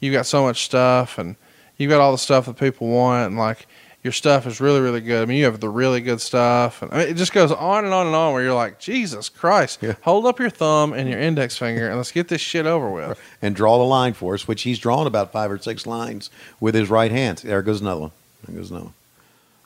[0.00, 1.36] you've got so much stuff, and
[1.78, 3.66] you've got all the stuff that people want, and like,
[4.02, 5.22] your stuff is really, really good.
[5.22, 6.80] I mean, you have the really good stuff.
[6.82, 9.28] And I mean, it just goes on and on and on where you're like, Jesus
[9.28, 9.94] Christ, Yeah.
[10.02, 13.20] hold up your thumb and your index finger and let's get this shit over with.
[13.42, 16.30] And draw the line for us, which he's drawn about five or six lines
[16.60, 17.38] with his right hand.
[17.38, 18.10] There goes another one.
[18.46, 18.94] There goes another one.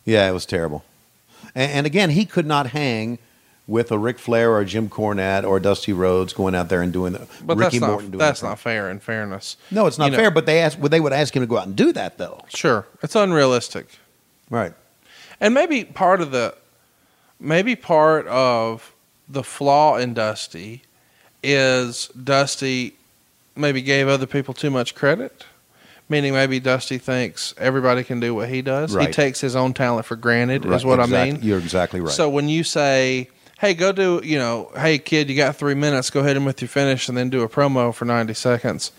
[0.05, 0.85] Yeah, it was terrible.
[1.55, 3.18] And, and again, he could not hang
[3.66, 6.93] with a Ric Flair or a Jim Cornette or Dusty Rhodes going out there and
[6.93, 8.91] doing the But Ricky that's Morton not doing that's the- not fair.
[8.91, 10.30] In fairness, No, it's not You know- fair.
[10.30, 12.45] But they ask, well, they would ask him to go out and do that, though.
[12.49, 13.87] sure, it's unrealistic.
[14.51, 14.72] Right.
[15.40, 16.55] And maybe part of the
[17.40, 18.95] maybe part of
[19.28, 20.82] the flaw in Dusty
[21.42, 22.97] is Dusty
[23.57, 25.45] maybe gave other people too much credit.
[26.09, 28.95] Meaning maybe Dusty thinks everybody can do what he does.
[28.95, 30.76] He takes his own talent for granted, right.
[30.76, 31.42] is what Exact- I mean.
[31.42, 32.12] You're exactly right.
[32.12, 36.11] So when you say, "Hey, go do," you know, "Hey kid, you got three minutes.
[36.11, 38.92] Go ahead and with your finish, and then do a promo for ninety seconds."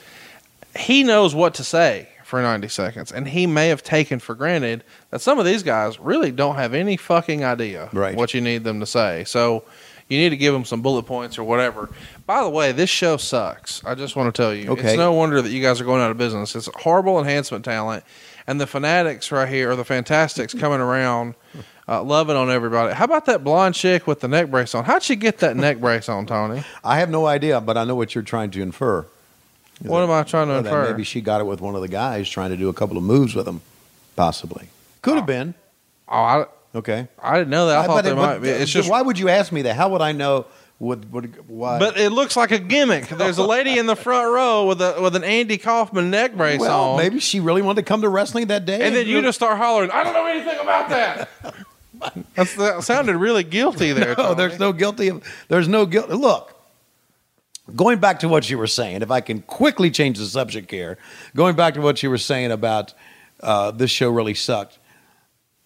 [0.75, 4.83] He knows what to say for ninety seconds, and he may have taken for granted
[5.11, 8.15] that some of these guys really don't have any fucking idea Right.
[8.15, 9.23] what you need them to say.
[9.25, 9.63] So
[10.09, 11.89] you need to give them some bullet points or whatever.
[12.25, 13.83] By the way, this show sucks.
[13.85, 14.89] I just want to tell you, Okay.
[14.89, 16.55] it's no wonder that you guys are going out of business.
[16.55, 18.03] It's horrible enhancement talent,
[18.47, 21.35] and the fanatics right here, or the fantastics coming around
[21.87, 22.93] uh, loving on everybody.
[22.95, 24.83] How about that blonde chick with the neck brace on?
[24.85, 26.63] How'd she get that neck brace on, Tony?
[26.83, 29.05] I have no idea, but I know what you're trying to infer.
[29.81, 30.89] What am I trying to infer?
[30.91, 33.03] maybe she got it with one of the guys trying to do a couple of
[33.03, 33.61] moves with him,
[34.15, 34.69] possibly.
[35.01, 35.53] Could have been.
[36.07, 37.07] Oh, I, Okay.
[37.21, 37.77] I didn't know that.
[37.77, 38.49] I Uh, thought but- there but- might be.
[38.49, 38.89] It's just.
[38.89, 39.75] why would you ask me that?
[39.75, 40.45] How would I know?
[40.79, 41.79] Would, would why?
[41.79, 43.07] But it looks like a gimmick.
[43.07, 46.59] There's a lady in the front row with a with an Andy Kaufman neck brace
[46.59, 48.81] well, on, maybe she really wanted to come to wrestling that day.
[48.81, 49.89] and then you just start hollering.
[49.91, 51.29] I don't know anything about that.
[52.35, 54.09] That's, that sounded really guilty there.
[54.09, 54.35] No, Tony.
[54.35, 55.23] there's no guilty of.
[55.47, 56.09] There's no guilt.
[56.09, 56.54] Look,
[57.73, 60.97] going back to what you were saying, if I can quickly change the subject here,
[61.35, 62.93] going back to what you were saying about
[63.41, 64.79] uh, this show really sucked.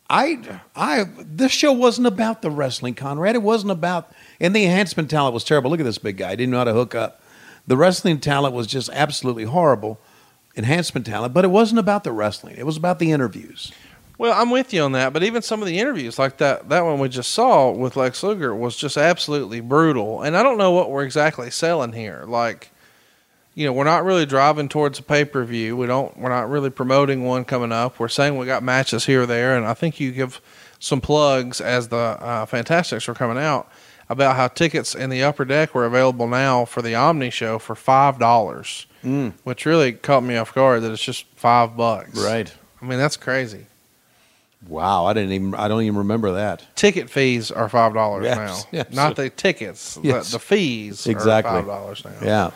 [0.09, 3.35] I, I, this show wasn't about the wrestling, Conrad.
[3.35, 5.69] It wasn't about, and the enhancement talent was terrible.
[5.69, 7.21] Look at this big guy; he didn't know how to hook up.
[7.67, 9.99] The wrestling talent was just absolutely horrible.
[10.57, 12.55] Enhancement talent, but it wasn't about the wrestling.
[12.57, 13.71] It was about the interviews.
[14.19, 16.83] Well, I'm with you on that, but even some of the interviews, like that that
[16.83, 20.21] one we just saw with Lex Luger, was just absolutely brutal.
[20.21, 22.25] And I don't know what we're exactly selling here.
[22.27, 22.69] Like,
[23.55, 25.77] you know, we're not really driving towards a pay per view.
[25.77, 26.15] We don't.
[26.17, 27.97] We're not really promoting one coming up.
[27.97, 30.41] We're saying we got matches here or there, and I think you give
[30.79, 33.71] some plugs as the uh, Fantastics are coming out
[34.09, 37.73] about how tickets in the upper deck were available now for the Omni show for
[37.73, 39.31] five dollars, Mm.
[39.45, 42.19] which really caught me off guard that it's just five bucks.
[42.21, 42.53] Right.
[42.81, 43.67] I mean, that's crazy.
[44.67, 45.55] Wow, I didn't even.
[45.55, 46.65] I don't even remember that.
[46.75, 48.69] ticket fees are five dollars Yes, now.
[48.79, 48.93] yes.
[48.93, 49.97] Not the tickets.
[50.03, 50.31] Yes.
[50.31, 51.49] The, the fees Exactly.
[51.51, 52.11] are five dollars now.
[52.21, 52.51] Yeah.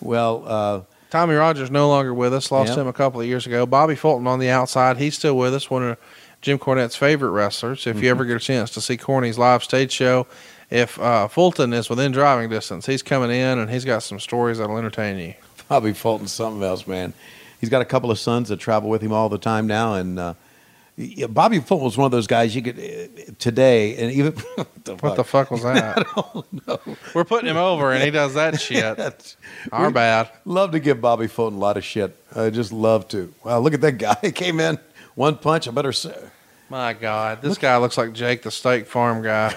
[0.00, 0.80] Well, uh,
[1.10, 2.52] Tommy Rogers no longer with us.
[2.52, 2.82] Lost Yeah.
[2.82, 3.66] him a couple of years ago.
[3.66, 4.98] Bobby Fulton on the outside.
[4.98, 5.68] He's still with us.
[5.68, 5.98] One of
[6.42, 7.86] Jim Cornette's favorite wrestlers.
[7.86, 8.04] If Mm-hmm.
[8.04, 10.28] you ever get a chance to see Corny's live stage show,
[10.70, 14.58] if uh, Fulton is within driving distance, he's coming in and he's got some stories
[14.58, 15.34] that'll entertain you.
[15.68, 17.12] Bobby Fulton's something else, man.
[17.60, 20.18] He's got a couple of sons that travel with him all the time now, and
[20.18, 20.34] uh,
[21.00, 24.32] yeah, Bobby Fulton was one of those guys you could uh, today, and even
[25.00, 26.04] What the fuck was that?
[27.14, 29.36] We're putting him over, and he does that shit.
[29.70, 30.30] Our bad.
[30.44, 32.16] Love to give Bobby Fulton a lot of shit.
[32.34, 33.32] I just love to.
[33.44, 34.16] Wow, look at that guy.
[34.22, 34.78] He came in
[35.14, 35.68] one punch.
[35.68, 36.16] I better say,
[36.68, 39.54] My God, this guy looks like Jake, the steak farm guy.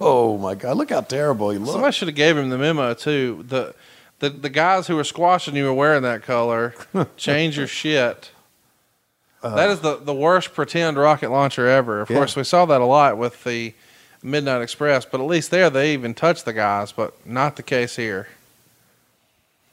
[0.00, 1.72] oh my god, look how terrible he looks.
[1.72, 3.44] Somebody should have gave him the memo too.
[3.46, 3.74] The
[4.18, 6.74] the the guys who were squashing you were wearing that color.
[7.16, 8.30] Change your shit.
[9.50, 12.00] That is the the worst pretend rocket launcher ever.
[12.00, 12.16] Of Yeah.
[12.16, 13.74] course, we saw that a lot with the
[14.22, 17.96] Midnight Express, but at least there they even touched the guys, but not the case
[17.96, 18.28] here.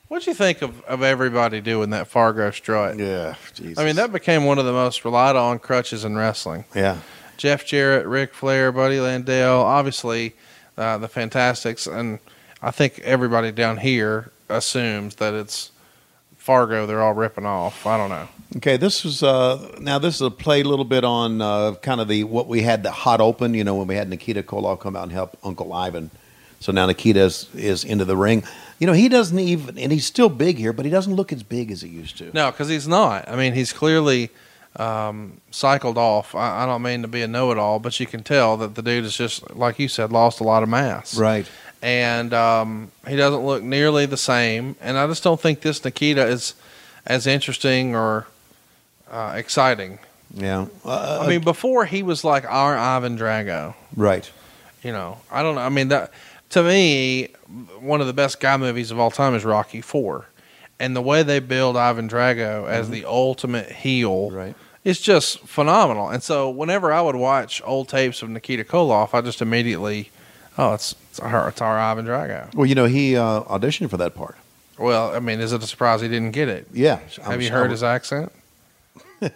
[0.09, 2.99] What'd you think of, of everybody doing that Fargo strut?
[2.99, 3.77] Yeah, Jesus.
[3.77, 6.65] I mean, that became one of the most relied on crutches in wrestling.
[6.75, 6.97] Yeah,
[7.37, 10.33] Jeff Jarrett, Ric Flair, Buddy Landel, obviously
[10.77, 12.19] uh, the Fantastics, and
[12.61, 15.70] I think everybody down here assumes that it's
[16.51, 16.85] Fargo.
[16.85, 17.85] They're all ripping off.
[17.85, 18.27] I don't know.
[18.57, 22.01] Okay, this is uh, now this is a play a little bit on uh, kind
[22.01, 23.53] of the what we had the hot open.
[23.53, 26.11] You know, when we had Nikita Koloff come out and help Uncle Ivan.
[26.59, 28.43] So now Nikita is, is into the ring.
[28.77, 31.41] You know, he doesn't even, and he's still big here, but he doesn't look as
[31.41, 32.29] big as he used to.
[32.33, 33.27] No, because he's not.
[33.27, 34.29] I mean, he's clearly
[34.75, 36.35] um, cycled off.
[36.35, 39.05] I, I don't mean to be a know-it-all, but you can tell that the dude
[39.05, 41.17] is just like you said, lost a lot of mass.
[41.17, 41.47] Right.
[41.81, 44.75] And um, he doesn't look nearly the same.
[44.81, 46.53] And I just don't think this Nikita is
[47.05, 48.27] as interesting or
[49.09, 49.99] uh, exciting.
[50.33, 50.67] Yeah.
[50.85, 53.73] Uh, I mean, before he was like our Ivan Drago.
[53.95, 54.29] right.
[54.83, 55.61] You know, I don't know.
[55.61, 56.11] I mean, that
[56.51, 57.27] to me,
[57.79, 60.25] one of the best guy movies of all time is Rocky Four,
[60.79, 64.35] and the way they build Ivan Drago as the ultimate heel, Mm-hmm.
[64.35, 64.55] Right.
[64.83, 66.09] it's just phenomenal.
[66.09, 70.09] And so, whenever I would watch old tapes of Nikita Koloff, I just immediately,
[70.57, 72.53] oh, it's it's our, it's our Ivan Drago.
[72.55, 74.35] Well, you know, he uh, auditioned for that part.
[74.79, 76.67] Well, I mean, is it a surprise he didn't get it?
[76.73, 76.99] Yeah.
[77.21, 78.31] Have I'm you sure- heard his accent?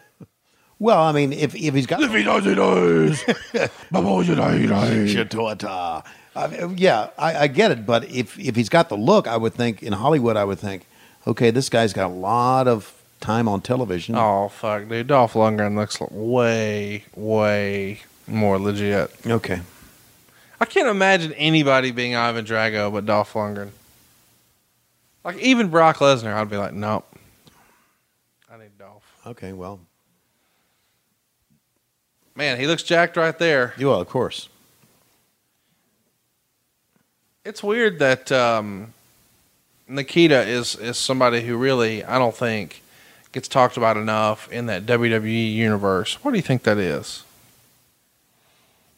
[0.78, 3.24] Well, I mean, if if he's got If he does, he does.
[3.92, 4.90] Bubble, you die, you die.
[5.08, 6.04] Shitota.
[6.36, 9.38] I mean, yeah, I, I get it, but if if he's got the look, I
[9.38, 10.86] would think in Hollywood, I would think,
[11.26, 14.16] okay, this guy's got a lot of time on television.
[14.18, 15.08] Oh fuck, dude!
[15.08, 19.12] Dolph Lundgren looks way, way more legit.
[19.26, 19.62] Okay.
[20.60, 23.70] I can't imagine anybody being Ivan Drago but Dolph Lundgren.
[25.24, 27.06] Like even Brock Lesnar, I'd be like, nope.
[28.52, 29.04] I need Dolph.
[29.26, 29.54] Okay.
[29.54, 29.80] Well,
[32.36, 33.74] Man, he looks jacked right there.
[33.78, 34.50] You well, of course.
[37.46, 38.94] It's weird that um,
[39.88, 42.82] Nikita is is somebody who really I don't think
[43.32, 46.16] gets talked about enough in that WWE universe.
[46.24, 47.24] What do you think that is?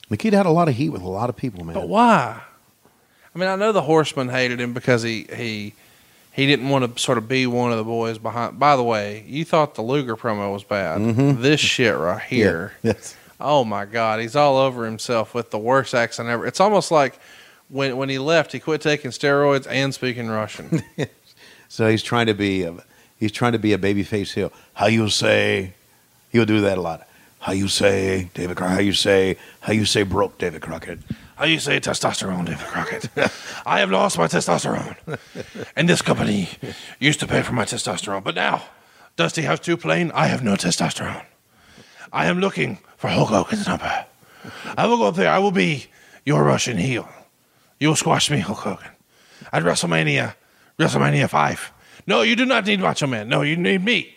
[0.10, 1.74] Nikita had a lot of heat with a lot of people, man.
[1.74, 2.42] But why?
[3.36, 5.74] I mean, I know the horseman hated him because he he
[6.34, 8.60] he didn't want to sort of be one of the boys behind.
[8.60, 11.00] By the way, you thought the Luger promo was bad.
[11.00, 11.42] Mm-hmm.
[11.42, 12.74] This shit right here.
[12.84, 13.16] Yes.
[13.40, 16.48] Oh my God, he's all over himself with the worst accent ever.
[16.48, 17.20] It's almost like
[17.70, 20.82] when when he left, he quit taking steroids and speaking Russian.
[21.70, 22.74] So he's trying to be a,
[23.20, 24.54] he's trying to be a babyface heel.
[24.74, 25.74] How you say?
[26.32, 27.06] He'll do that a lot.
[27.40, 28.76] How you say, David Crockett?
[28.76, 29.38] How you say?
[29.62, 31.00] How you say broke, David Crockett?
[31.36, 33.10] How you say testosterone, David Crockett?
[33.66, 34.96] I have lost my testosterone.
[35.76, 36.50] And this company
[37.00, 38.24] used to pay for my testosterone.
[38.24, 38.64] But now,
[39.16, 41.24] Dusty has two plain, I have no testosterone.
[42.12, 44.06] I am looking for Hulk Hogan's number.
[44.76, 45.30] I will go up there.
[45.30, 45.86] I will be
[46.26, 47.08] your Russian heel.
[47.80, 48.92] You will squash me, Hulk Hogan.
[49.54, 50.34] At WrestleMania,
[50.80, 51.74] WrestleMania 5.
[52.08, 53.30] No, you do not need Macho Man.
[53.30, 54.16] No, you need me.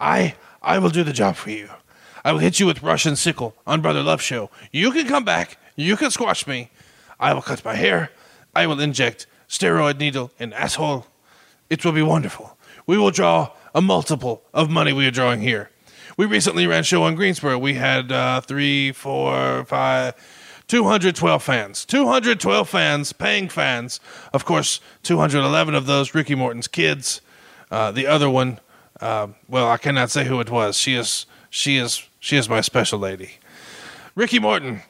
[0.00, 1.68] I I will do the job for you.
[2.24, 4.48] I will hit you with Russian sickle on Brother Love Show.
[4.72, 5.58] You can come back.
[5.76, 6.70] You can squash me.
[7.20, 8.10] I will cut my hair.
[8.54, 11.06] I will inject steroid needle in asshole.
[11.68, 12.56] It will be wonderful.
[12.86, 15.70] We will draw a multiple of money we are drawing here.
[16.16, 17.58] We recently ran show on Greensboro.
[17.58, 20.14] We had uh, three, four, five,
[20.68, 21.84] 212 fans.
[21.84, 24.00] 212 fans, paying fans.
[24.32, 27.20] Of course, 211 of those Ricky Morton's kids.
[27.70, 28.60] Uh, the other one,
[29.00, 30.76] uh, well, I cannot say who it was.
[30.76, 33.32] She is, she is, she is my special lady.
[34.14, 34.82] Ricky Morton,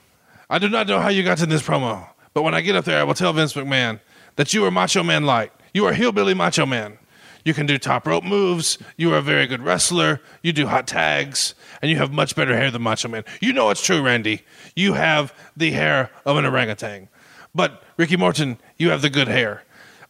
[0.51, 2.85] I do not know how you got in this promo, but when I get up
[2.85, 4.01] there, I will tell Vince McMahon
[4.37, 5.53] that you are Macho Man Light.
[5.73, 6.99] You are Hillbilly Macho Man.
[7.45, 8.79] You can do top rope moves.
[8.97, 10.21] You are a very good wrestler.
[10.43, 13.25] You do hot tags, and you have much better hair than Macho Man.
[13.41, 14.43] You know it's true, Randy.
[14.75, 17.09] You have the hair of an orangutan.
[17.55, 19.63] But Ricky Morton, you have the good hair.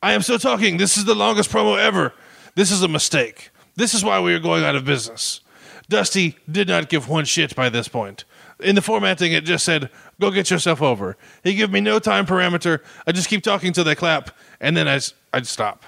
[0.02, 0.76] I am still talking.
[0.76, 2.12] This is the longest promo ever.
[2.54, 3.50] This is a mistake.
[3.76, 5.40] This is why we are going out of business.
[5.88, 8.24] Dusty did not give one shit by this point.
[8.60, 11.16] In the formatting, it just said, go get yourself over.
[11.42, 12.80] He gave me no time parameter.
[13.06, 15.84] I just keep talking till they clap, and then I'd stop.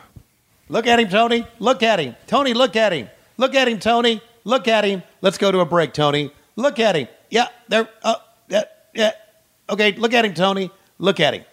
[0.68, 1.47] Look at him, Tony.
[1.61, 2.53] Look at him, Tony.
[2.53, 3.09] Look at him.
[3.37, 4.20] Look at him, Tony.
[4.45, 5.03] Look at him.
[5.22, 6.32] Let's go to a break, Tony.
[6.57, 7.09] Look at him.
[7.30, 7.89] Yeah, there.
[8.03, 8.16] Uh,
[8.49, 8.64] yeah,
[8.95, 9.12] yeah.
[9.70, 10.70] Okay, look at him, Tony.
[10.99, 11.45] Look at him.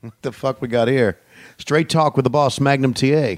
[0.00, 1.18] What the fuck we got here?
[1.58, 3.36] Straight talk with the boss, Magnum TA.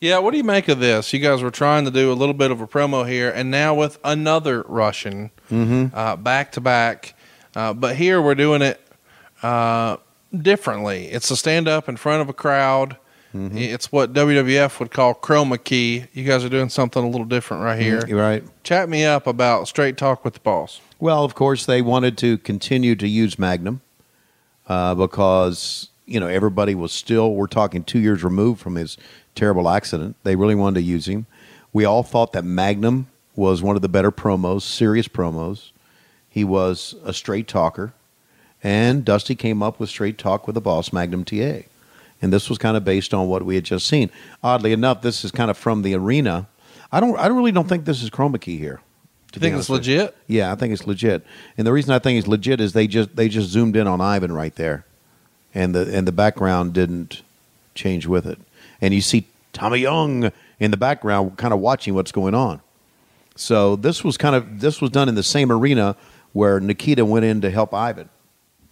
[0.00, 1.12] Yeah, what do you make of this?
[1.12, 3.74] You guys were trying to do a little bit of a promo here, and now
[3.74, 7.14] with another Russian uh, back to back.
[7.56, 8.80] Uh, But here we're doing it
[9.42, 9.96] uh,
[10.36, 11.06] differently.
[11.06, 12.96] It's a stand up in front of a crowd.
[13.34, 16.06] It's what WWF would call chroma key.
[16.12, 18.02] You guys are doing something a little different right here.
[18.08, 18.42] You're right.
[18.64, 20.80] Chat me up about straight talk with the boss.
[20.98, 23.80] Well, of course, they wanted to continue to use Magnum
[24.66, 27.34] uh, because you know everybody was still.
[27.34, 28.96] We're talking two years removed from his
[29.34, 30.16] terrible accident.
[30.24, 31.26] They really wanted to use him.
[31.72, 35.70] We all thought that Magnum was one of the better promos, serious promos.
[36.28, 37.92] He was a straight talker,
[38.62, 41.60] and Dusty came up with straight talk with the boss, Magnum TA,
[42.20, 44.10] and this was kind of based on what we had just seen.
[44.42, 46.48] Oddly enough, this is kind of from the arena.
[46.90, 47.18] I don't.
[47.18, 48.80] I really don't think this is chroma key here.
[49.34, 50.16] You think it's legit?
[50.26, 51.24] Yeah, I think it's legit.
[51.56, 54.00] And the reason I think it's legit is they just they just zoomed in on
[54.00, 54.84] Ivan right there,
[55.58, 57.22] and the and the background didn't
[57.74, 58.38] change with it.
[58.80, 60.30] And you see Tommy Young
[60.60, 62.60] in the background, kind of watching what's going on.
[63.34, 65.96] So this was kind of this was done in the same arena
[66.32, 68.08] where Nikita went in to help Ivan.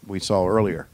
[0.06, 0.86] We saw earlier,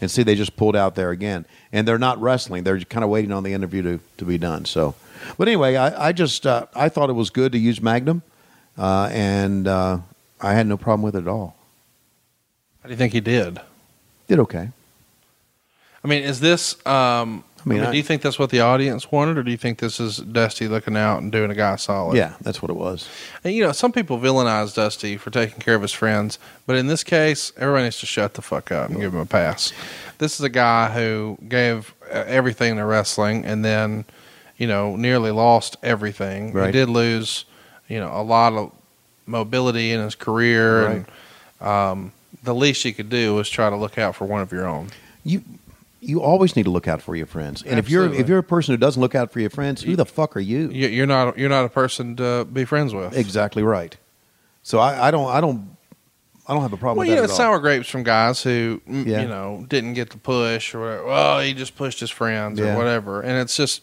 [0.00, 2.62] and see they just pulled out there again, and they're not wrestling.
[2.62, 4.64] They're kind of waiting on the interview to, to be done.
[4.64, 4.94] So,
[5.36, 8.22] but anyway, I, I just uh, I thought it was good to use Magnum,
[8.78, 9.98] uh, and uh,
[10.40, 11.56] I had no problem with it at all.
[12.82, 13.60] How do you think he did?
[14.28, 14.70] Did okay.
[16.04, 16.74] I mean, is this?
[16.86, 19.50] Um, I mean, mean, I- do you think that's what the audience wanted, or do
[19.50, 22.16] you think this is Dusty looking out and doing a guy solid?
[22.16, 23.08] Yeah, that's what it was.
[23.42, 26.88] And, you know, some people villainize Dusty for taking care of his friends, but in
[26.88, 29.72] this case, everybody needs to shut the fuck up and give him a pass.
[30.18, 34.04] This is a guy who gave uh, everything to wrestling and then,
[34.58, 36.52] you know, nearly lost everything.
[36.66, 37.46] He did lose,
[37.88, 38.72] you know, a lot of
[39.24, 43.96] mobility in his career, and um, the least you could do was try to look
[43.96, 44.88] out for one of your own.
[45.24, 45.42] You
[46.04, 48.42] you always need to look out for your friends, and if you're if you're a
[48.42, 50.68] person who doesn't look out for your friends, who the fuck are you?
[50.70, 53.16] You- You're not you're not a person to be friends with.
[53.16, 53.96] Exactly right.
[54.62, 55.76] So I, I don't I don't
[56.46, 58.82] I don't have a problem Well, with you that know, sour grapes from guys who,
[58.86, 59.22] Yeah.
[59.22, 61.06] you know, didn't get the push or whatever.
[61.06, 62.74] Well, he just pushed his friends Yeah.
[62.74, 63.22] or whatever.
[63.22, 63.80] And it's just,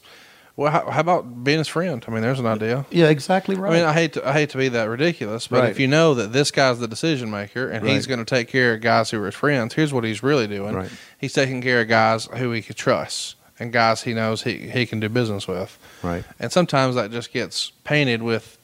[0.62, 2.04] well, how, how about being his friend?
[2.08, 2.86] I mean, there's an idea.
[2.92, 3.72] yeah, exactly right.
[3.72, 5.70] I mean, I hate to, I hate to be that ridiculous, but Right.
[5.70, 8.74] if you know that this guy's the decision maker and he's going to take care
[8.76, 10.76] of guys who are his friends, here's what he's really doing.
[10.76, 10.92] Right.
[11.20, 14.86] He's taking care of guys who he can trust and guys he knows he, he
[14.86, 15.78] can do business with.
[16.02, 18.58] right, And sometimes that just gets painted with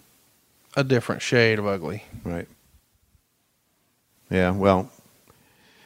[0.75, 2.03] a different shade of ugly.
[2.23, 2.47] right.
[4.29, 4.91] Yeah, well,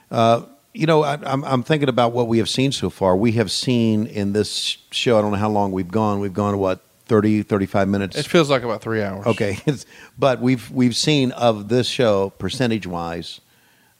[0.10, 0.44] uh,
[0.74, 3.16] you know, I, I'm I'm thinking about what we have seen so far.
[3.16, 5.18] We have seen in this show.
[5.18, 6.20] I don't know how long we've gone.
[6.20, 8.18] We've gone what 30, 35 minutes.
[8.18, 9.26] It feels like about three hours.
[9.26, 9.58] Okay,
[10.20, 13.42] but we've we've seen of this show percentage wise,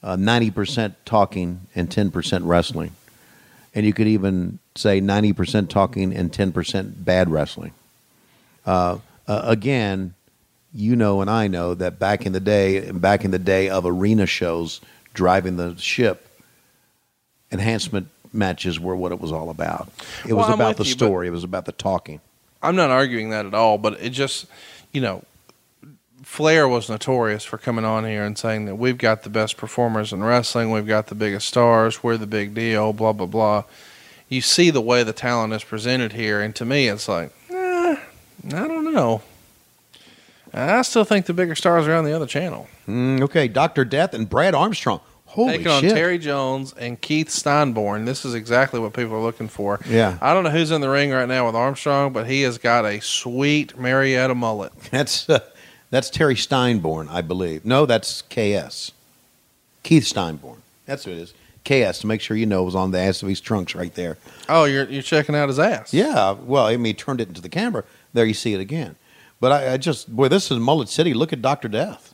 [0.02, 2.92] uh, ninety percent talking and ten percent wrestling,
[3.74, 7.72] and you could even say ninety percent talking and ten percent bad wrestling.
[8.64, 8.98] Uh,
[9.28, 10.14] uh, again,
[10.72, 13.84] you know, and I know that back in the day, back in the day of
[13.84, 14.80] arena shows,
[15.12, 16.28] driving the ship,
[17.52, 19.88] enhancement matches were what it was all about.
[20.26, 21.28] It was I'm about the you, story.
[21.28, 22.20] It was about the talking.
[22.62, 24.46] I'm not arguing that at all, but it just,
[24.92, 25.22] you know,
[26.22, 30.12] Flair was notorious for coming on here and saying that we've got the best performers
[30.12, 33.64] in wrestling, we've got the biggest stars, we're the big deal, blah blah blah.
[34.28, 37.96] You see the way the talent is presented here, and to me, it's like, eh,
[38.46, 39.22] I don't know.
[40.54, 42.68] I still think the bigger stars are on the other channel.
[42.86, 45.00] Mm, okay, Doctor Death and Brad Armstrong.
[45.32, 45.82] Holy Taking on!
[45.82, 48.04] Terry Jones and Keith Steinborn.
[48.04, 49.80] This is exactly what people are looking for.
[49.88, 50.18] Yeah.
[50.20, 52.84] I don't know who's in the ring right now with Armstrong, but he has got
[52.84, 54.72] a sweet Marietta mullet.
[54.90, 55.40] That's uh,
[55.88, 57.64] that's Terry Steinborn, I believe.
[57.64, 58.92] No, that's KS.
[59.82, 60.58] Keith Steinborn.
[60.86, 61.34] That's who it is.
[61.64, 62.00] KS.
[62.00, 64.18] To make sure you know, was on the ass of his trunks right there.
[64.50, 65.94] Oh, you're you're checking out his ass.
[65.94, 66.32] Yeah.
[66.32, 67.84] Well, I mean, he turned it into the camera.
[68.12, 68.96] There, you see it again.
[69.40, 71.14] But I, I just boy, this is Mullet City.
[71.14, 72.11] Look at Doctor Death.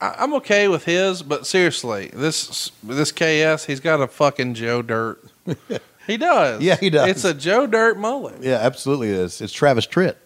[0.00, 4.82] I, I'm okay with his, but seriously, this this KS, he's got a fucking Joe
[4.82, 5.22] Dirt.
[6.06, 6.62] he does.
[6.62, 7.08] Yeah, he does.
[7.08, 8.42] It's a Joe Dirt mullet.
[8.42, 9.10] Yeah, absolutely.
[9.10, 9.40] It is.
[9.40, 10.16] It's Travis Tritt,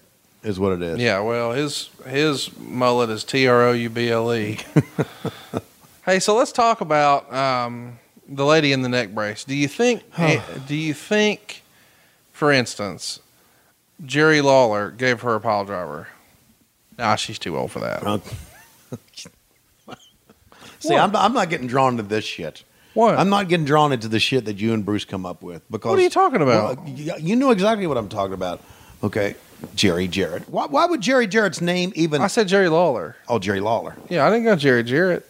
[0.43, 0.99] is what it is.
[0.99, 4.59] Yeah, well, his his mullet is T R O U B L E.
[6.07, 9.45] Hey, so let's talk about um, the lady in the neck brace.
[9.45, 10.03] Do you think?
[10.17, 11.63] eh, do you think,
[12.33, 13.21] for instance,
[14.05, 16.09] Jerry Lawler gave her a pile driver?
[16.99, 18.03] Nah, she's too old for that.
[18.03, 18.19] Uh,
[20.81, 22.65] See, I'm, I'm not getting drawn to this shit.
[22.95, 23.17] What?
[23.19, 25.91] I'm not getting drawn into the shit that you and Bruce come up with because
[25.91, 26.79] What are you talking about?
[26.79, 28.61] Well, you know exactly what I'm talking about.
[29.03, 29.37] Okay,
[29.75, 30.49] Jerry Jarrett.
[30.49, 32.21] Why, why would Jerry Jarrett's name even?
[32.21, 33.17] I said Jerry Lawler.
[33.29, 33.97] oh, Jerry Lawler.
[34.09, 35.27] Yeah, I didn't go Jerry Jarrett.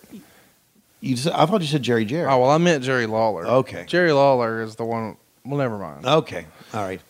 [1.00, 2.32] You said, I thought you said Jerry Jarrett.
[2.32, 3.46] Oh well, I meant Jerry Lawler.
[3.46, 3.84] Okay.
[3.86, 5.16] Jerry Lawler is the one.
[5.44, 6.06] Well, never mind.
[6.06, 7.00] Okay, all right.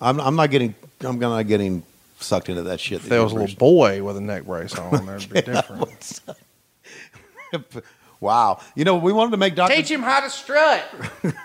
[0.00, 0.74] I'm, I'm not getting.
[1.00, 1.82] I'm not getting
[2.20, 3.00] sucked into that shit.
[3.00, 6.20] if there was a little boy with a neck brace on, that'd be different.
[8.20, 8.60] wow.
[8.74, 9.74] You know, we wanted to make Doctor.
[9.74, 10.84] Teach him how to strut.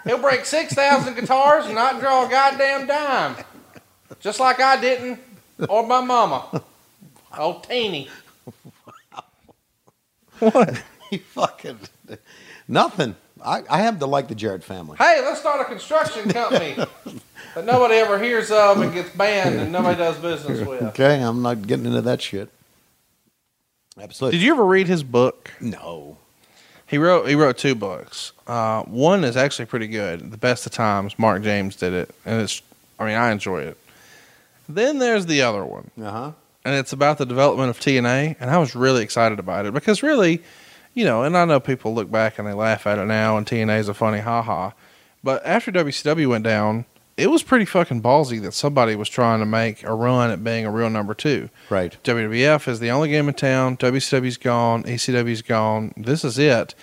[0.06, 3.36] He'll break six thousand guitars and not draw a goddamn dime,
[4.20, 5.20] just like I didn't,
[5.70, 6.62] or my mama,
[7.38, 8.10] old Teeny.
[10.40, 10.82] What?
[11.10, 11.80] You fucking
[12.68, 13.16] nothing.
[13.42, 14.98] I, I happen to like the Jarrett family.
[14.98, 16.76] Hey, let's start a construction company
[17.56, 20.82] that nobody ever hears of and gets banned and nobody does business with.
[20.82, 22.50] Okay, I'm not getting into that shit.
[24.02, 24.40] Absolutely.
[24.40, 25.52] Did you ever read his book?
[25.62, 26.18] No.
[26.88, 28.32] He wrote he wrote two books.
[28.48, 30.32] Uh, one is actually pretty good.
[30.32, 31.18] The Best of Times.
[31.18, 32.62] Mark James did it, and it's
[33.00, 33.78] I mean I enjoy it.
[34.70, 36.32] Then there's the other one, Uh huh.
[36.66, 40.02] and it's about the development of TNA, and I was really excited about it because
[40.04, 40.42] really,
[40.94, 43.46] you know, and I know people look back and they laugh at it now, and
[43.46, 44.74] TNA is a funny ha ha,
[45.24, 46.86] but after WCW went down,
[47.18, 50.66] it was pretty fucking ballsy that somebody was trying to make a run at being
[50.66, 51.50] a real number two.
[51.70, 51.96] Right.
[52.04, 53.78] WWF is the only game in town.
[53.78, 54.84] WCW's gone.
[54.84, 55.94] ECW's gone.
[55.96, 56.74] This is it.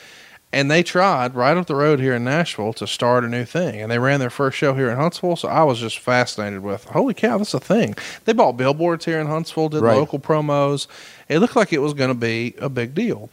[0.53, 3.81] And they tried right up the road here in Nashville to start a new thing.
[3.81, 5.37] And they ran their first show here in Huntsville.
[5.37, 7.95] So I was just fascinated with, holy cow, this is a thing.
[8.25, 9.97] They bought billboards here in Huntsville, did Right.
[9.97, 10.89] local promos.
[11.29, 13.31] It looked like it was going to be a big deal.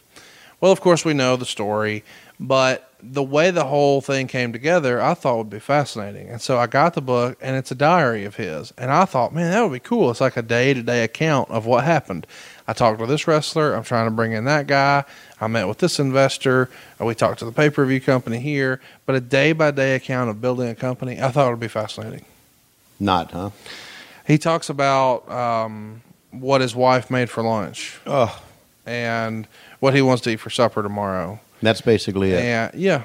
[0.60, 2.04] Well, of course, we know the story,
[2.38, 6.28] but the way the whole thing came together, I thought would be fascinating.
[6.28, 8.72] And so I got the book, and it's a diary of his.
[8.76, 10.10] And I thought, man, that would be cool.
[10.10, 12.26] It's like a day to day account of what happened.
[12.66, 13.74] I talked to this wrestler.
[13.74, 15.04] I'm trying to bring in that guy.
[15.40, 16.68] I met with this investor.
[17.00, 18.80] We talked to the pay per view company here.
[19.06, 21.68] But a day by day account of building a company, I thought it would be
[21.68, 22.24] fascinating.
[23.00, 23.50] Not, huh?
[24.26, 28.42] He talks about um, what his wife made for lunch Oh,
[28.84, 29.46] and
[29.80, 31.40] what he wants to eat for supper tomorrow.
[31.62, 32.44] That's basically it.
[32.44, 33.04] Yeah, yeah,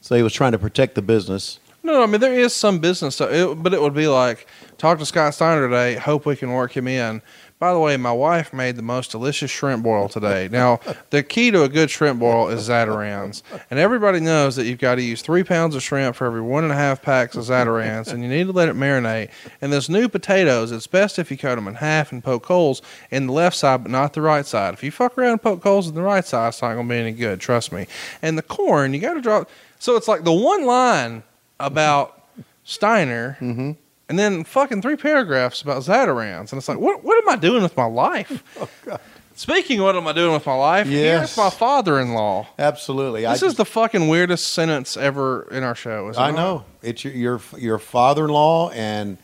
[0.00, 1.58] So he was trying to protect the business.
[1.82, 4.46] no, no, I mean there is some business, so it, but it would be like
[4.78, 5.94] talk to Scott Steiner today.
[5.96, 7.22] Hope we can work him in.
[7.62, 10.48] By the way, my wife made the most delicious shrimp boil today.
[10.50, 14.80] Now, the key to a good shrimp boil is Zatarain's, and everybody knows that you've
[14.80, 17.44] got to use three pounds of shrimp for every one and a half packs of
[17.44, 19.30] Zatarain's, and you need to let it marinate.
[19.60, 22.82] And those new potatoes, it's best if you cut them in half and poke holes
[23.12, 24.74] in the left side, but not the right side.
[24.74, 26.92] If you fuck around and poke holes in the right side, it's not going to
[26.92, 27.38] be any good.
[27.38, 27.86] Trust me.
[28.22, 29.48] And the corn, you got to drop.
[29.78, 31.22] So it's like the one line
[31.60, 32.26] about
[32.64, 33.72] Steiner, mm-hmm.
[34.12, 37.62] And then fucking three paragraphs about Zatarain's, and it's like, what what am I doing
[37.62, 38.44] with my life?
[39.36, 40.86] Speaking of what am I doing with my life?
[40.86, 41.34] Yes.
[41.34, 42.46] Here's my father-in-law.
[42.58, 43.22] Absolutely.
[43.22, 46.12] This I is the fucking weirdest sentence ever in our show.
[46.18, 46.36] I not?
[46.36, 46.64] know.
[46.82, 49.16] It's your your, your father-in-law and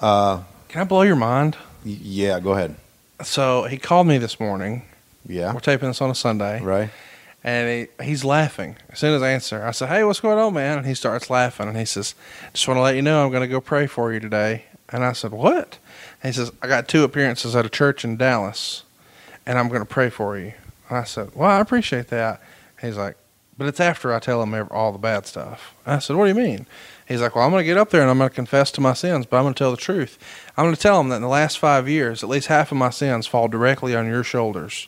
[0.00, 1.58] uh Can I blow your mind?
[1.84, 2.76] y- yeah, go ahead.
[3.22, 4.84] So he called me this morning.
[5.28, 5.52] Yeah.
[5.52, 6.88] We're taping this on a Sunday, Right.
[7.44, 9.64] And he, he's laughing as soon as I answer.
[9.64, 12.14] I said, "Hey, what's going on, man?" And he starts laughing, and he says,
[12.52, 15.04] "Just want to let you know I'm going to go pray for you today." And
[15.04, 15.78] I said, "What?"
[16.22, 18.84] And he says, "I got two appearances at a church in Dallas,
[19.44, 20.52] and I'm going to pray for you."
[20.88, 22.40] And I said, "Well, I appreciate that."
[22.80, 23.16] He's like,
[23.58, 26.46] "But it's after I tell him all the bad stuff." I said, "What do you
[26.46, 26.66] mean?"
[27.08, 28.80] He's like, "Well, I'm going to get up there and I'm going to confess to
[28.80, 30.16] my sins, but I'm going to tell the truth.
[30.56, 32.78] I'm going to tell him that in the last five years, at least half of
[32.78, 34.86] my sins fall directly on your shoulders."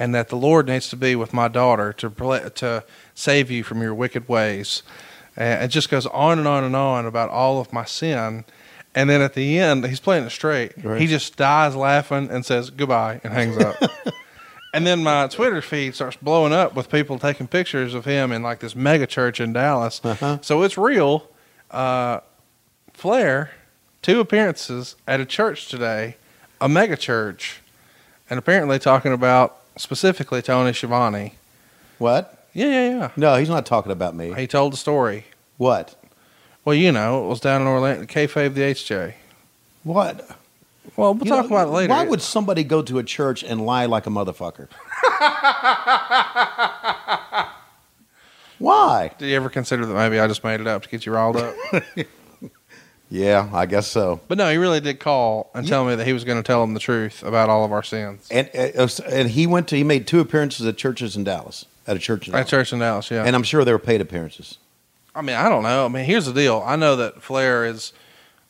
[0.00, 2.08] And that the Lord needs to be with my daughter to
[2.54, 2.84] to
[3.14, 4.82] save you from your wicked ways.
[5.36, 8.44] And it just goes on and on and on about all of my sin.
[8.94, 10.72] And then at the end, he's playing it straight.
[10.82, 11.00] Right.
[11.00, 13.76] He just dies laughing and says goodbye and hangs up.
[14.74, 18.42] and then my Twitter feed starts blowing up with people taking pictures of him in
[18.42, 20.00] like this mega church in Dallas.
[20.02, 20.38] Uh-huh.
[20.40, 21.28] So it's real.
[21.70, 22.20] Uh,
[22.94, 23.50] Flair,
[24.02, 26.16] two appearances at a church today,
[26.60, 27.60] a mega church,
[28.28, 31.34] and apparently talking about specifically Tony Schiavone.
[31.98, 32.46] What?
[32.52, 33.10] Yeah, yeah, yeah.
[33.16, 34.34] No, he's not talking about me.
[34.34, 35.26] He told the story.
[35.56, 35.94] What?
[36.64, 39.14] Well, you know, it was down in Orlando, kayfabe the HJ.
[39.84, 40.28] What?
[40.96, 41.90] Well, we'll You talk know, about it later.
[41.92, 44.68] Why would somebody go to a church and lie like a motherfucker?
[48.58, 49.12] why?
[49.18, 51.36] Do you ever consider that maybe I just made it up to get you riled
[51.36, 51.54] up?
[53.10, 54.20] Yeah, I guess so.
[54.28, 56.62] but no, he really did call and tell me that he was going to tell
[56.62, 58.28] him the truth about all of our sins.
[58.30, 61.96] And uh, and he went to he made two appearances at churches in Dallas at
[61.96, 62.50] a church in At Dallas.
[62.50, 63.24] church in Dallas, yeah.
[63.24, 64.58] and I'm sure they were paid appearances.
[65.14, 65.86] I mean, I don't know.
[65.86, 66.62] I mean, here's the deal.
[66.64, 67.92] I know that Flair is,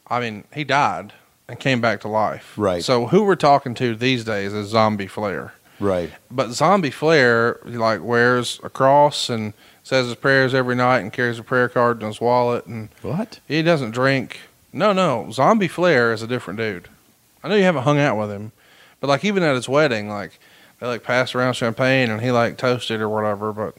[0.07, 1.15] I mean, he died
[1.49, 2.53] and came back to life.
[2.59, 2.85] Right.
[2.85, 5.55] So who we're talking to these days is Zombie Flair.
[5.81, 6.11] Right.
[6.31, 11.11] But Zombie Flair, he like wears a cross and says his prayers every night, and
[11.11, 13.41] carries a prayer card in his wallet, and What?
[13.49, 14.39] he doesn't drink.
[14.73, 16.89] No, no, Zombie Flair is a different dude.
[17.43, 18.53] I know you haven't hung out with him,
[19.01, 20.39] but like even at his wedding, like
[20.79, 23.53] they like passed around champagne and he like toasted or whatever.
[23.53, 23.75] But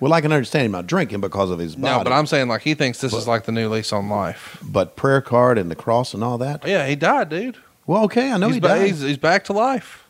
[0.00, 1.98] Well, I can understand him not drinking because of his body.
[1.98, 4.58] no, but I'm saying like he thinks this is like the new lease on life.
[4.62, 6.66] But prayer card and the cross and all that.
[6.66, 7.56] Yeah, he died, dude.
[7.86, 8.86] Well, okay, I know he's, he ba- died.
[8.86, 10.04] he's he's back to life.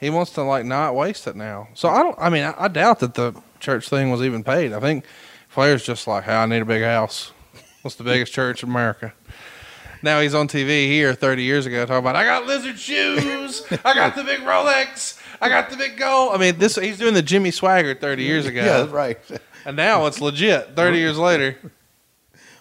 [0.00, 1.68] He wants to like not waste it now.
[1.74, 2.16] So I don't.
[2.18, 4.72] I mean, I, I doubt that the church thing was even paid.
[4.72, 5.04] I think
[5.48, 7.32] Flair's just like, hey, I need a big house.
[7.82, 9.12] What's the biggest church in America?
[10.02, 13.94] Now he's on TV here 30 years ago talking about I got lizard shoes, I
[13.94, 16.34] got the big Rolex, I got the big gold.
[16.34, 19.18] I mean, this he's doing the Jimmy Swaggart 30 years ago, yeah, right.
[19.64, 21.56] and now it's legit 30 years later.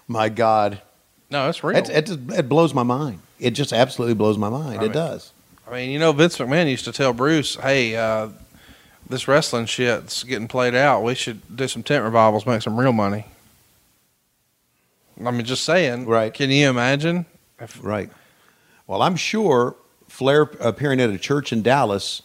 [0.08, 0.82] My God,
[1.30, 1.78] No, it's real.
[1.78, 3.20] it, it, just, it blows my mind.
[3.40, 4.74] It just absolutely blows my mind.
[4.74, 5.32] I it mean- does.
[5.68, 8.30] I mean, you know, Vince McMahon used to tell Bruce, "Hey, uh,
[9.10, 11.04] this wrestling shit's getting played out.
[11.04, 13.26] We should do some tent revivals, make some real money."
[15.26, 16.06] I mean, just saying.
[16.06, 16.34] Right.
[16.34, 17.26] Can you imagine?
[17.60, 18.10] If, Right.
[18.86, 19.76] Well, I'm sure
[20.08, 22.22] Flair appearing at a church in Dallas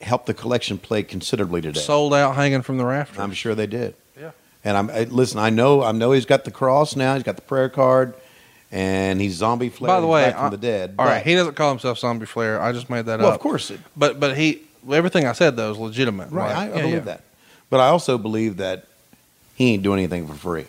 [0.00, 1.80] helped the collection play considerably today.
[1.80, 3.18] sold out, hanging from the rafters.
[3.18, 3.94] I'm sure they did.
[4.18, 4.30] Yeah.
[4.64, 5.38] And I'm I, listen.
[5.38, 5.82] I know.
[5.82, 7.14] I know he's got the cross now.
[7.14, 8.14] He's got the prayer card,
[8.72, 9.88] and he's zombie Flair.
[9.88, 10.94] By the way, back from I- the dead.
[10.98, 12.60] All right, but- he doesn't call himself Zombie Flair.
[12.62, 13.34] I just made that well, up.
[13.34, 16.30] of course, it, But but he everything I said though is legitimate.
[16.30, 16.48] right.
[16.48, 17.00] Like, I, I yeah, believe yeah.
[17.00, 17.20] that.
[17.70, 18.86] But I also believe that
[19.54, 20.66] he ain't doing anything for free.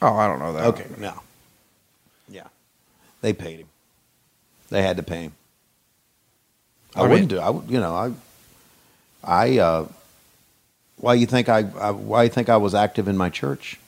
[0.00, 0.66] Oh, I don't know that.
[0.66, 1.20] Okay, no.
[2.28, 2.46] Yeah,
[3.20, 3.68] they paid him.
[4.70, 5.32] They had to pay him.
[6.94, 7.38] I, I mean- wouldn't do.
[7.38, 7.70] I would.
[7.70, 7.94] You know.
[7.94, 8.12] I.
[9.24, 9.58] I.
[9.58, 9.88] Uh,
[10.96, 11.90] why you think I, I?
[11.90, 13.78] Why you think I was active in my church,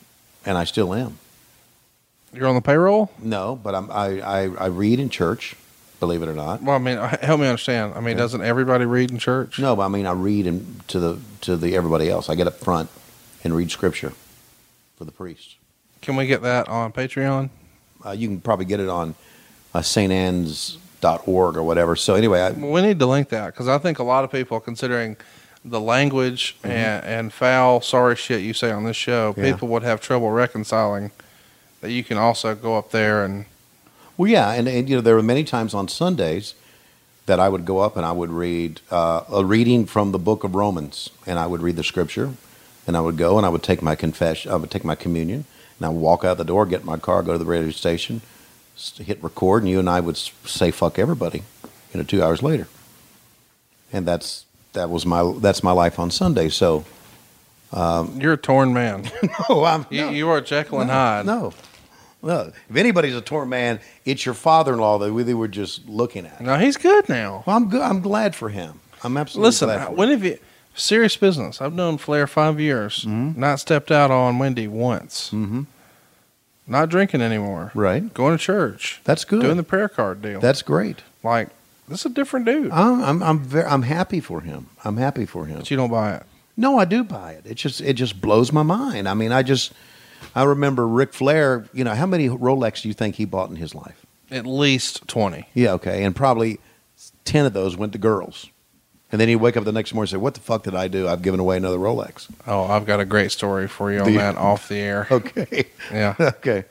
[0.45, 1.19] and I still am.
[2.33, 3.11] You're on the payroll.
[3.19, 4.41] No, but I'm, I, I.
[4.43, 5.57] I read in church.
[5.99, 6.63] Believe it or not.
[6.63, 7.93] Well, I mean, help me understand.
[7.95, 9.59] I mean, doesn't everybody read in church?
[9.59, 12.31] No, but I mean I read in, to the to the everybody else.
[12.31, 12.89] I get up front
[13.45, 14.15] and read scripture
[14.97, 15.57] for the priest.
[16.03, 17.51] Can we get that on Patreon?
[18.05, 19.15] Uh, you can probably get it on
[19.75, 21.97] uh, stann's.org or whatever.
[21.97, 24.59] So anyway, I, We need to link that because I think a lot of people,
[24.61, 25.17] considering
[25.65, 29.45] the language and, and foul, sorry shit you say on this show, Mm-hmm.
[29.45, 29.53] Yeah.
[29.53, 31.11] people would have trouble reconciling
[31.83, 33.45] that you can also go up there and
[34.17, 36.55] Well, yeah, and, and you know there were many times on Sundays
[37.27, 40.43] that I would go up and I would read uh, a reading from the book
[40.45, 42.33] of Romans, and I would read the scripture,
[42.87, 45.45] and I would go and I would take my confession, I would take my communion,
[45.81, 47.71] and I would walk out the door, get in my car, go to the radio
[47.71, 48.21] station,
[48.99, 51.43] hit record, and you and I would say "fuck everybody,"
[51.93, 52.69] you know, two hours later,
[53.93, 56.51] and that's that was my that's my life on Sunday.
[56.51, 56.85] So,
[57.73, 59.11] um, you're a torn man.
[59.49, 61.25] no, I'm you, you are Jekyll and Hyde.
[61.27, 61.53] no,
[62.23, 62.53] no.
[62.69, 66.41] If anybody's a torn man, it's your father-in-law that we were just looking at.
[66.43, 67.43] No, he's good now.
[67.47, 67.81] Well, I'm good.
[67.83, 68.81] I'm glad for him.
[69.03, 70.19] I'm absolutely Listen, glad for when him.
[70.19, 70.39] have you
[70.75, 71.61] serious business?
[71.61, 73.05] I've known Flair five years.
[73.05, 73.39] Mm-hmm.
[73.41, 75.31] Not stepped out on Wendy once.
[75.31, 75.67] Mhm.
[76.67, 77.73] Not drinking anymore.
[77.75, 78.13] Right.
[78.15, 79.01] Going to church.
[79.05, 79.43] That's good.
[79.43, 80.41] Doing the prayer card deal.
[80.41, 81.03] That's great.
[81.23, 81.49] like
[81.89, 82.71] this is a different dude.
[82.71, 84.69] I'm I'm I'm, very, I'm happy for him.
[84.85, 85.59] I'm happy for him.
[85.59, 86.23] But you don't buy it.
[86.57, 87.43] No, I do buy it.
[87.47, 89.09] It just it just blows my mind.
[89.09, 89.73] I mean, I just
[90.35, 91.67] I remember Ric Flair.
[91.73, 94.07] You know, how many Rolex do you think he bought in his life?
[94.31, 95.49] At least twenty.
[95.55, 96.61] Yeah, okay, and probably
[97.25, 98.47] ten of those went to girls.
[99.13, 100.87] And then he'd wake up the next morning and say, "What the fuck did I
[100.89, 101.09] do?
[101.09, 104.19] I've given away another Rolex." Oh, I've got a great story for you on you?
[104.19, 105.09] that off the air.
[105.11, 106.15] Okay, Yeah.
[106.21, 106.65] okay.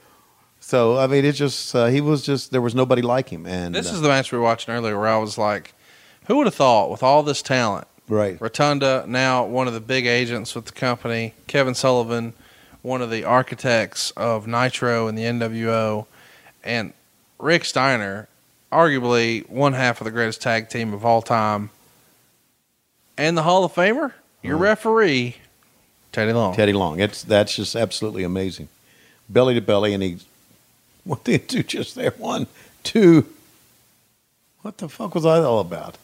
[0.61, 3.73] So I mean, it's just uh, he was just there was nobody like him, and
[3.75, 5.73] This uh, is the match we were watching earlier where I was like,
[6.27, 8.39] who would have thought with all this talent, right.
[8.39, 12.33] Rotunda, now one of the big agents with the company, Kevin Sullivan,
[12.81, 16.05] one of the architects of Nitro and the NWO,
[16.63, 16.93] and
[17.39, 18.27] Rick Steiner,
[18.71, 21.71] arguably one half of the greatest tag team of all time,
[23.19, 25.35] and the Hall of Famer, your referee,
[26.13, 26.55] Teddy Long.
[26.55, 26.99] Teddy Long.
[26.99, 28.69] It's that's just absolutely amazing.
[29.27, 30.17] Belly to belly, and he
[31.03, 32.11] what did he do just there?
[32.17, 32.47] One,
[32.83, 33.27] two.
[34.61, 35.97] What the fuck was I all about?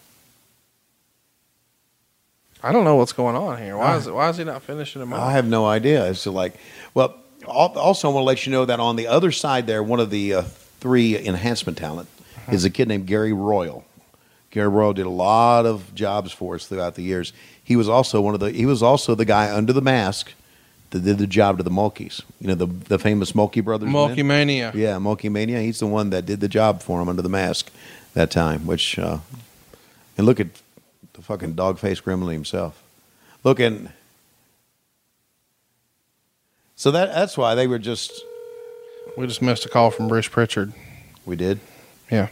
[2.61, 3.77] I don't know what's going on here.
[3.77, 3.97] Why Ah.
[3.97, 6.09] is it, why is he not finishing him I have no idea.
[6.09, 6.55] It's like,
[6.93, 9.99] well, also I want to let you know that on the other side there, one
[9.99, 10.41] of the uh,
[10.79, 12.09] three enhancement talent
[12.51, 13.85] is a kid named Gary Royal.
[14.55, 17.33] Gary Royal did a lot of jobs for us throughout the years.
[17.61, 18.51] He was also one of the.
[18.51, 20.33] He was also the guy under the mask
[20.91, 22.21] that did the job to the Mulkeys.
[22.39, 23.89] You know the the famous Mulkey brothers.
[23.89, 24.71] Mulkey Mania.
[24.73, 25.59] Yeah, Mulkey Mania.
[25.59, 27.69] He's the one that did the job for him under the mask
[28.13, 28.65] that time.
[28.65, 29.17] Which, uh,
[30.17, 30.47] and look at
[31.15, 32.81] the fucking dog faced gremlin himself.
[33.43, 33.89] Looking.
[36.77, 38.23] So that that's why they were just.
[39.17, 40.71] We just missed a call from Bruce Pritchard.
[41.25, 41.59] We did.
[42.09, 42.29] Yeah.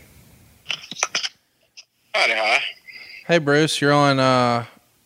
[3.26, 4.66] Hey Bruce, you're on uh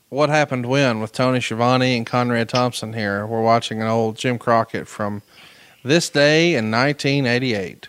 [0.09, 3.27] What Happened When with Tony Schiavone and Conrad Thompson here.
[3.27, 5.21] We're watching an old Jim Crockett from
[5.83, 7.87] this day in 1988.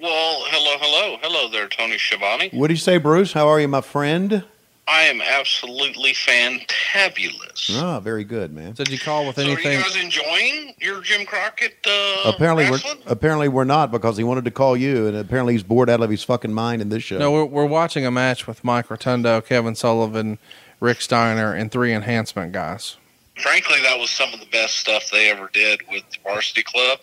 [0.00, 2.48] Well, hello, hello, hello there, Tony Schiavone.
[2.54, 3.34] What do you say, Bruce?
[3.34, 4.42] How are you, my friend?
[4.88, 7.70] I am absolutely fantabulous.
[7.80, 8.72] Ah, very good, man.
[8.72, 9.78] Did you call with So are anything?
[9.78, 14.44] you guys enjoying your Jim Crockett uh, apparently, we're apparently we're not because he wanted
[14.44, 17.18] to call you, and apparently he's bored out of his fucking mind in this show.
[17.18, 20.38] No, we're, we're watching a match with Mike Rotundo, Kevin Sullivan,
[20.80, 22.96] Rick Steiner, and three enhancement guys.
[23.38, 26.98] Frankly, that was some of the best stuff they ever did with the Varsity Club.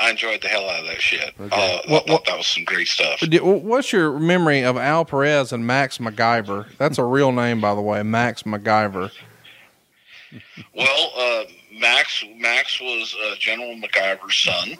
[0.00, 1.34] I enjoyed the hell out of that shit.
[1.38, 3.20] Uh, What- what- that was some great stuff.
[3.22, 6.66] What's your memory of Al Perez and Max MacGyver?
[6.78, 9.10] That's a real name, by the way, Max MacGyver.
[10.74, 14.76] Well, uh, Max Max was uh, General MacGyver's son,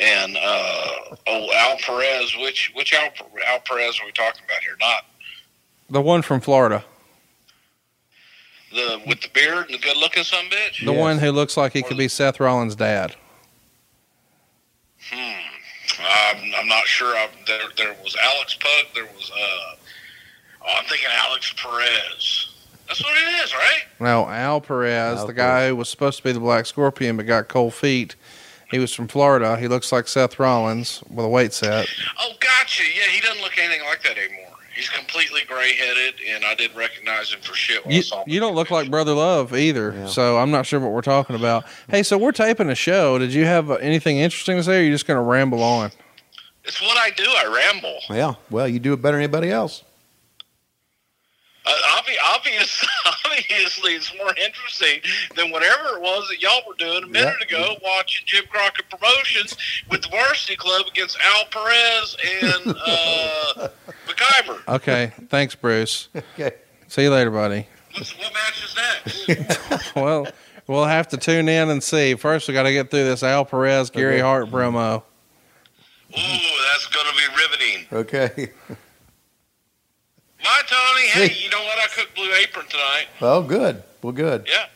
[0.00, 2.34] and uh, oh Al Perez.
[2.40, 3.10] Which which Al,
[3.46, 4.76] Al Perez are we talking about here?
[4.80, 5.04] Not
[5.90, 6.84] The one from Florida.
[8.72, 10.84] the with the beard and the good looking son bitch.
[10.84, 10.98] The Yes.
[11.00, 13.16] one who looks like he could be Seth Rollins' dad.
[15.12, 17.14] I'm, I'm not sure.
[17.14, 18.86] I, there there was Alex Puck.
[18.94, 19.76] There was uh,
[20.62, 22.50] oh, I'm thinking Alex Perez.
[22.86, 23.82] That's what it is, right?
[23.98, 27.26] No, Al Perez, Al the guy who was supposed to be the Black Scorpion but
[27.26, 28.16] got cold feet.
[28.70, 29.56] He was from Florida.
[29.56, 31.86] He looks like Seth Rollins with a weight set.
[32.18, 32.82] Oh, gotcha.
[32.82, 34.53] Yeah, he doesn't look anything like that anymore.
[34.74, 37.84] He's completely gray headed, and I didn't recognize him for shit.
[37.84, 38.24] When I You, saw him.
[38.28, 40.06] you don't look like Brother Love either, Yeah.
[40.06, 41.64] so I'm not sure what we're talking about.
[41.88, 43.18] Hey, so we're taping a show.
[43.18, 45.62] Did you have uh, anything interesting to say, or are you just going to ramble
[45.62, 45.92] on?
[46.64, 47.24] It's what I do.
[47.24, 47.98] I ramble.
[48.10, 49.82] Yeah, well, you do it better than anybody else.
[51.66, 52.86] Uh, obvi- obvious,
[53.24, 55.00] obviously, it's more interesting
[55.34, 57.58] than whatever it was that y'all were doing a minute Yeah.
[57.58, 59.56] ago, watching Jim Crockett Promotions
[59.90, 63.68] with the Varsity Club against Al Perez and uh,
[64.06, 64.74] MacGyver.
[64.74, 66.08] Okay, thanks, Bruce.
[66.34, 66.52] Okay.
[66.88, 67.66] See you later, buddy.
[67.94, 69.26] What's, what match is
[69.66, 69.94] next?
[69.96, 70.26] Well,
[70.66, 72.14] we'll have to tune in and see.
[72.14, 74.20] First, we got to get through this Al Perez Gary Okay.
[74.22, 74.98] Hart promo.
[74.98, 77.86] Ooh, that's going to be riveting.
[77.92, 78.50] Okay.
[80.44, 81.42] My Tony, hey, Hey.
[81.44, 81.78] you know what?
[81.78, 83.06] I cooked Blue Apron tonight.
[83.20, 83.82] Well, good.
[84.02, 84.46] Well, good.
[84.48, 84.66] Yeah.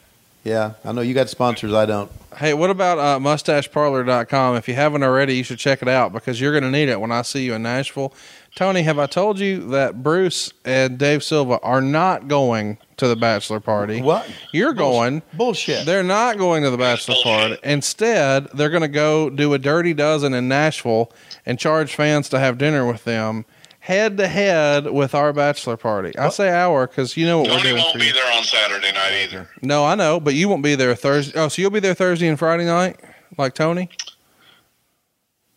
[0.44, 1.74] Yeah, I know you got sponsors.
[1.74, 2.10] I don't.
[2.38, 4.56] Hey, what about uh, mustacheparlor.com?
[4.56, 6.98] If you haven't already, you should check it out because you're going to need it
[7.00, 8.14] when I see you in Nashville.
[8.54, 13.16] Tony, have I told you that Bruce and Dave Silva are not going to the
[13.16, 14.00] bachelor party?
[14.00, 14.30] What?
[14.52, 15.22] You're going.
[15.34, 15.84] Bullshit.
[15.84, 17.40] They're not going to the bachelor Bullshit.
[17.40, 17.56] party.
[17.64, 21.12] Instead, they're going to go do a dirty dozen in Nashville
[21.44, 23.44] and charge fans to have dinner with them
[23.88, 26.16] head to head with our bachelor party.
[26.18, 28.92] I say our because you know what we're Tony doing won't be there on Saturday
[28.92, 29.48] night either.
[29.62, 31.40] No, I know, but you won't be there Thursday.
[31.40, 33.00] Oh, so you'll be there Thursday and Friday night,
[33.38, 33.88] like Tony.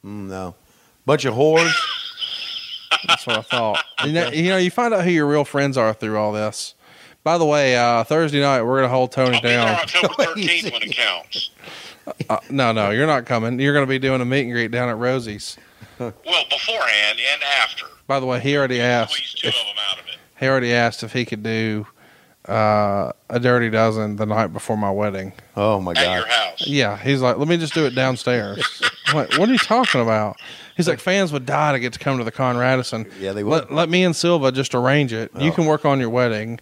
[0.05, 0.55] Mm, no.
[1.05, 1.73] Bunch of whores.
[3.05, 3.83] That's what I thought.
[4.05, 6.73] you, know, you know, you find out who your real friends are through all this.
[7.25, 9.75] By the way, uh, Thursday night we're going to hold Tony I'll be there down.
[9.75, 11.51] October 13th when it counts.
[12.29, 13.59] Uh, no, no, you're not coming.
[13.59, 15.57] You're going to be doing a meet and greet down at Rosie's.
[15.99, 16.13] Well,
[16.49, 17.85] beforehand and after.
[18.07, 19.37] By the way, he already Squeeze asked.
[19.41, 20.15] two If, of them out of it.
[20.39, 21.85] he already asked if he could do
[22.47, 25.33] uh, a dirty dozen the night before my wedding.
[25.55, 26.03] Oh my god!
[26.03, 26.67] At your house.
[26.67, 28.81] Yeah, he's like, let me just do it downstairs.
[29.07, 30.37] I'm like, what are you talking about?
[30.75, 33.05] He's like, fans would die to get to come to the Con Radisson.
[33.19, 33.51] Yeah, they would.
[33.51, 35.29] Let, let me and Silva just arrange it.
[35.37, 35.53] You Oh.
[35.53, 36.59] can work on your wedding.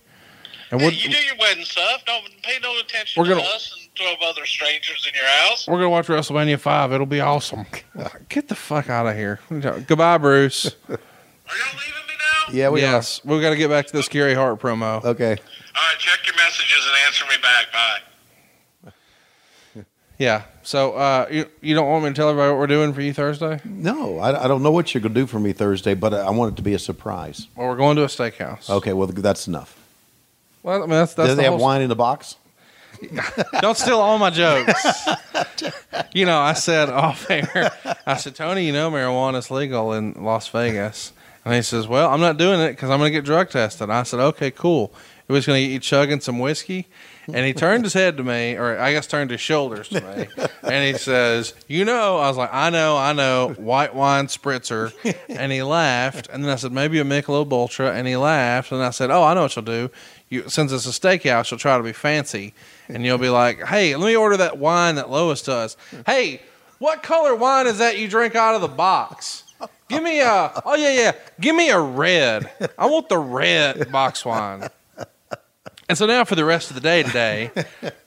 [0.71, 2.03] And Hey, we're, you do your wedding stuff.
[2.05, 5.67] Don't pay no attention We're gonna- us and twelve other strangers in your house.
[5.67, 6.91] we're gonna watch WrestleMania five.
[6.93, 7.65] It'll be awesome.
[8.29, 9.39] Get the fuck out of here.
[9.49, 10.65] Goodbye, Bruce.
[10.67, 10.97] Are y'all
[11.73, 12.13] leaving me
[12.47, 12.53] now?
[12.53, 15.03] Yeah, we yes, we've got to get back to this Gary Hart promo.
[15.03, 15.31] Okay.
[15.31, 17.71] All right, check your messages and answer me back.
[17.73, 17.99] Bye.
[20.17, 20.43] Yeah.
[20.63, 23.13] So uh, you you don't want me to tell everybody what we're doing for you
[23.13, 23.61] Thursday?
[23.63, 26.53] No, I, I don't know what you're gonna do for me Thursday, but I want
[26.53, 27.47] it to be a surprise.
[27.55, 28.69] Well, we're going to a steakhouse.
[28.69, 29.77] Okay, well that's enough.
[30.61, 32.35] Well, I mean, that's that's Do the they have whole wine in the box?
[33.61, 35.07] Don't steal all my jokes.
[36.13, 37.71] you know, I said oh, off air,
[38.05, 41.13] I said, Tony, you know marijuana's legal in Las Vegas.
[41.45, 43.89] And he says, Well, I'm not doing it because I'm going to get drug tested.
[43.89, 44.93] I said, Okay, cool.
[45.27, 46.87] He was going to get you chugging some whiskey.
[47.27, 50.47] And he turned his head to me, or I guess turned his shoulders to me.
[50.63, 54.91] And he says, You know, I was like, I know, I know, white wine spritzer.
[55.27, 56.27] And he laughed.
[56.31, 57.93] And then I said, Maybe a Michelob Ultra.
[57.93, 58.71] And he laughed.
[58.71, 59.91] And I said, Oh, I know what you'll do.
[60.29, 62.53] You, since it's a steakhouse, you'll try to be fancy.
[62.89, 65.77] And you'll be like, Hey, let me order that wine that Lois does.
[66.05, 66.41] Hey,
[66.79, 69.43] what color wine is that you drink out of the box?
[69.89, 71.11] Give me a, oh, yeah, yeah.
[71.41, 72.49] Give me a red.
[72.77, 74.69] I want the red box wine.
[75.89, 77.51] And so now for the rest of the day today,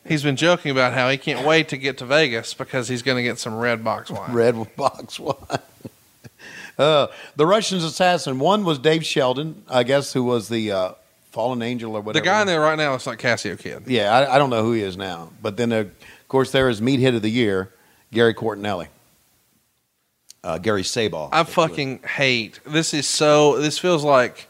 [0.06, 3.16] he's been joking about how he can't wait to get to Vegas because he's going
[3.16, 4.32] to get some red box wine.
[4.32, 5.36] Red box wine.
[6.78, 7.06] Uh,
[7.36, 8.38] the Russians assassin.
[8.38, 10.92] One was Dave Sheldon, I guess, who was the uh,
[11.32, 12.22] Fallen Angel or whatever.
[12.22, 13.84] The guy in there right now looks like Cassio Kid.
[13.86, 15.30] Yeah, I, I don't know who he is now.
[15.40, 17.72] But then, uh, of course, there is meat hit of the year,
[18.12, 18.88] Gary Cortinelli.
[20.44, 21.30] Uh, Gary Sabal.
[21.32, 22.92] I fucking hate this.
[22.92, 23.58] Is so.
[23.60, 24.48] This feels like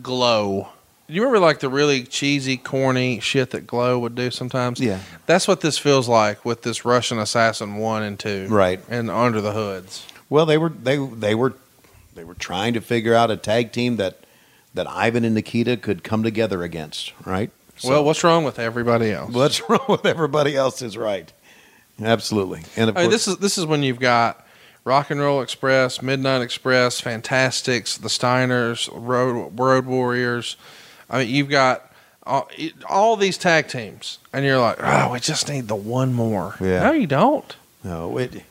[0.00, 0.68] Glow.
[1.08, 4.78] You remember like the really cheesy, corny shit that Glow would do sometimes?
[4.78, 5.00] Yeah.
[5.26, 8.80] That's what this feels like with this Russian Assassin one and two, Right.
[8.88, 10.06] And Under the Hoods.
[10.30, 11.54] Well, they were they they were
[12.14, 14.18] they were trying to figure out a tag team that
[14.74, 17.50] that Ivan and Nikita could come together against, right?
[17.76, 19.32] So- well, what's wrong with everybody else?
[19.34, 21.32] what's wrong with everybody else is right.
[22.02, 22.62] Absolutely.
[22.76, 24.46] And of I mean, course, this is this is when you've got
[24.84, 30.56] Rock and Roll Express, Midnight Express, Fantastics, the Steiners, Road Road Warriors.
[31.10, 31.92] I mean, you've got
[32.24, 32.48] all,
[32.88, 36.54] all these tag teams, and you're like, oh, we just need the one more.
[36.60, 36.84] Yeah.
[36.84, 37.56] No, you don't.
[37.82, 38.42] no, it,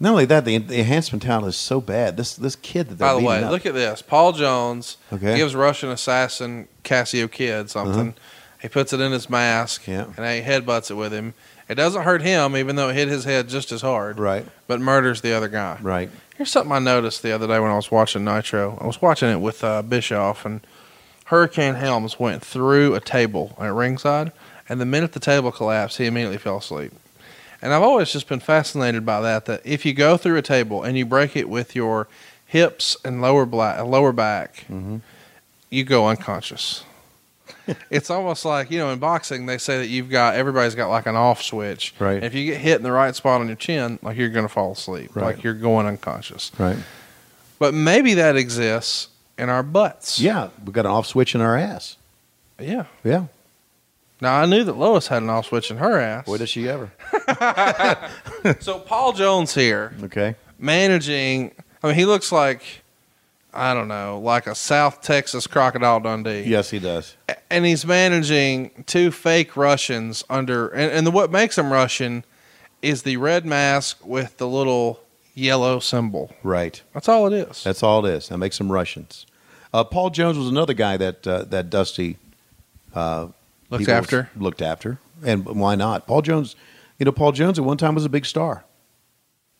[0.00, 2.16] not only that, the, the enhancement talent is so bad.
[2.16, 4.02] This this kid that they're By the way, up- look at this.
[4.02, 5.36] Paul Jones Okay.
[5.36, 8.14] gives Russian assassin Cassio Kid something.
[8.60, 10.06] He puts it in his mask, Yeah.
[10.16, 11.34] and he headbutts it with him.
[11.68, 14.80] It doesn't hurt him, even though it hit his head just as hard, right, but
[14.80, 15.78] murders the other guy.
[15.80, 16.10] right.
[16.36, 18.76] Here's something I noticed the other day when I was watching Nitro.
[18.80, 20.60] I was watching it with uh, Bischoff, and
[21.26, 24.32] Hurricane Helms went through a table at ringside,
[24.68, 26.92] and the minute the table collapsed, he immediately fell asleep.
[27.62, 29.44] And I've always just been fascinated by that.
[29.46, 32.08] That if you go through a table and you break it with your
[32.46, 35.00] hips and lower black, lower back, Mhm.
[35.68, 36.84] you go unconscious.
[37.90, 41.06] it's almost like you know in boxing they say that you've got everybody's got like
[41.06, 41.94] an off switch.
[41.98, 42.14] Right.
[42.14, 44.46] And if you get hit in the right spot on your chin, like you're going
[44.46, 45.24] to fall asleep, Right.
[45.26, 46.50] like you're going unconscious.
[46.58, 46.78] Right.
[47.58, 50.18] But maybe that exists in our butts.
[50.18, 51.96] Yeah, we got an off switch in our ass.
[52.58, 52.84] Yeah.
[53.04, 53.24] Yeah.
[54.20, 56.26] Now I knew that Lois had an off switch in her ass.
[56.26, 56.90] Boy, does she ever.
[58.60, 60.34] so Paul Jones here Okay.
[60.58, 61.52] managing.
[61.82, 62.62] I mean, he looks like
[63.52, 66.42] I don't know, like a South Texas crocodile Dundee.
[66.46, 67.16] Yes, he does.
[67.50, 72.22] and he's managing two fake Russians under, and, and the, what makes them Russian
[72.80, 75.00] is the red mask with the little
[75.34, 76.32] yellow symbol.
[76.44, 76.80] Right.
[76.94, 77.64] That's all it is.
[77.64, 78.28] That's all it is.
[78.28, 79.26] That makes them Russians.
[79.74, 82.18] Uh, Paul Jones was another guy that uh, that Dusty
[82.94, 83.28] uh,
[83.78, 84.30] People after.
[84.36, 86.06] looked after, and why not?
[86.06, 86.56] Paul Jones,
[86.98, 88.64] you know, Paul Jones at one time was a big star.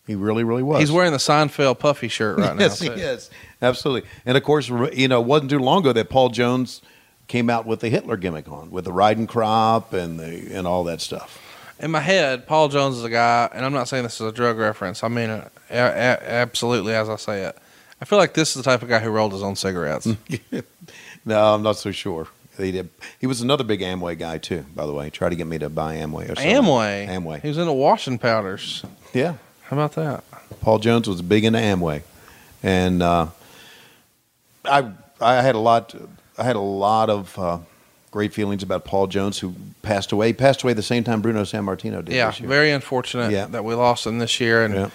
[0.07, 0.81] He really, really was.
[0.81, 2.63] He's wearing the Seinfeld puffy shirt right now.
[2.63, 3.31] yes, he is
[3.63, 4.09] absolutely.
[4.27, 6.83] And of course, you know, it wasn't too long ago that Paul Jones
[7.29, 10.83] came out with the Hitler gimmick on, with the riding crop and the and all
[10.85, 11.39] that stuff.
[11.79, 14.33] In my head, Paul Jones is a guy, and I'm not saying this is a
[14.33, 15.05] drug reference.
[15.05, 17.57] I mean it a- a- absolutely as I say it.
[18.03, 20.09] I feel like this is the type of guy who rolled his own cigarettes.
[21.25, 22.29] No, I'm not so sure.
[22.63, 22.89] He did.
[23.21, 24.65] He was another big Amway guy too.
[24.75, 26.47] By the way, he tried to get me to buy Amway or something.
[26.47, 27.09] Amway.
[27.09, 27.43] Amway.
[27.43, 28.85] He was into washing powders.
[29.13, 29.35] Yeah.
[29.65, 30.25] How about that?
[30.61, 32.03] Paul Jones was big into Amway,
[32.63, 33.29] and uh,
[34.65, 34.91] I
[35.21, 35.95] I had a lot
[36.39, 37.59] I had a lot of uh,
[38.11, 40.29] great feelings about Paul Jones, who passed away.
[40.29, 42.15] He passed away the same time Bruno Sammartino did.
[42.15, 43.47] Yeah, very unfortunate Yeah.
[43.47, 44.65] that we lost him this year.
[44.65, 44.91] And Yeah.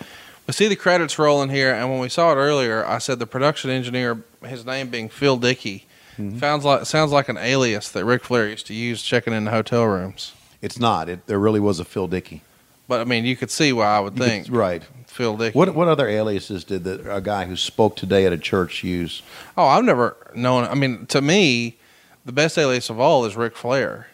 [0.47, 1.74] we see the credits rolling here.
[1.74, 5.38] And when we saw it earlier, I said the production engineer, his name being Phil
[5.38, 5.86] Dickey,
[6.18, 6.39] Mm-hmm.
[6.39, 9.51] sounds like sounds like an alias that Ric Flair used to use checking in the
[9.51, 10.34] hotel rooms.
[10.61, 11.09] It's not.
[11.09, 12.41] It, there really was a Phil Dickey.
[12.88, 14.84] But I mean, you could see why I would You could- think right.
[15.07, 15.57] Phil Dickey.
[15.57, 19.22] What what other aliases did the, a guy who spoke today at a church use?
[19.57, 20.66] Oh, I've never known.
[20.66, 21.78] I mean, to me,
[22.26, 24.07] the best alias of all is Ric Flair.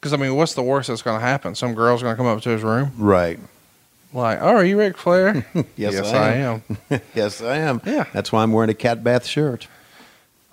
[0.00, 1.54] Because I mean, what's the worst that's going to happen?
[1.54, 3.38] Some girl's going to come up to his room, Right.
[4.12, 6.62] like, "Oh, are you Ric Flair?" Yes, yes I I am.
[6.90, 7.00] am.
[7.14, 7.80] yes, I am.
[7.86, 8.06] Yeah.
[8.12, 9.68] That's why I'm wearing a cat bath shirt.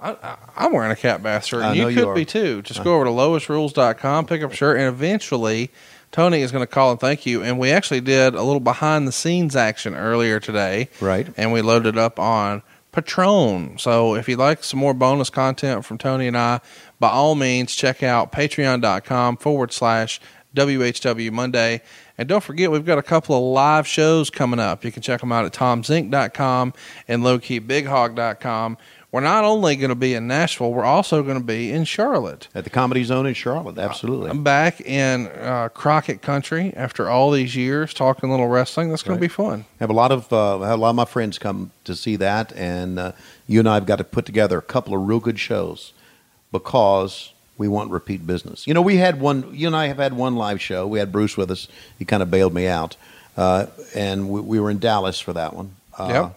[0.01, 1.63] I, I'm wearing a cat bath shirt.
[1.63, 2.15] I you you could are.
[2.15, 2.61] be too.
[2.61, 2.83] Just uh.
[2.83, 5.71] go over to loisrules.com, pick up a shirt, and eventually
[6.11, 7.43] Tony is going to call and thank you.
[7.43, 10.89] And we actually did a little behind the scenes action earlier today.
[11.01, 11.27] Right.
[11.37, 12.63] And we loaded up on
[12.93, 13.79] Patreon.
[13.79, 16.61] So if you'd like some more bonus content from Tony and I,
[16.99, 20.19] by all means, check out patreon.com forward slash
[20.55, 21.81] WHW Monday.
[22.17, 24.83] And don't forget, we've got a couple of live shows coming up.
[24.83, 26.73] You can check them out at tomzink.com
[27.07, 28.77] and lowkeybighog.com.
[29.11, 32.47] We're not only going to be in Nashville, we're also going to be in Charlotte.
[32.53, 34.29] At the Comedy Zone in Charlotte, absolutely.
[34.29, 38.89] I'm back in uh, Crockett country after all these years talking little wrestling.
[38.89, 39.27] That's going Right.
[39.27, 39.65] to be fun.
[39.79, 42.53] have a lot of uh, have a lot of my friends come to see that,
[42.55, 43.11] and uh,
[43.47, 45.91] you and I have got to put together a couple of real good shows
[46.51, 48.67] because we want repeat business.
[48.67, 49.49] You know, we had one.
[49.55, 50.85] You and I have had one live show.
[50.85, 51.67] We had Bruce with us.
[51.97, 52.95] He kind of bailed me out,
[53.37, 53.65] uh,
[53.95, 55.71] and we, we were in Dallas for that one.
[55.97, 56.35] Uh, Yep.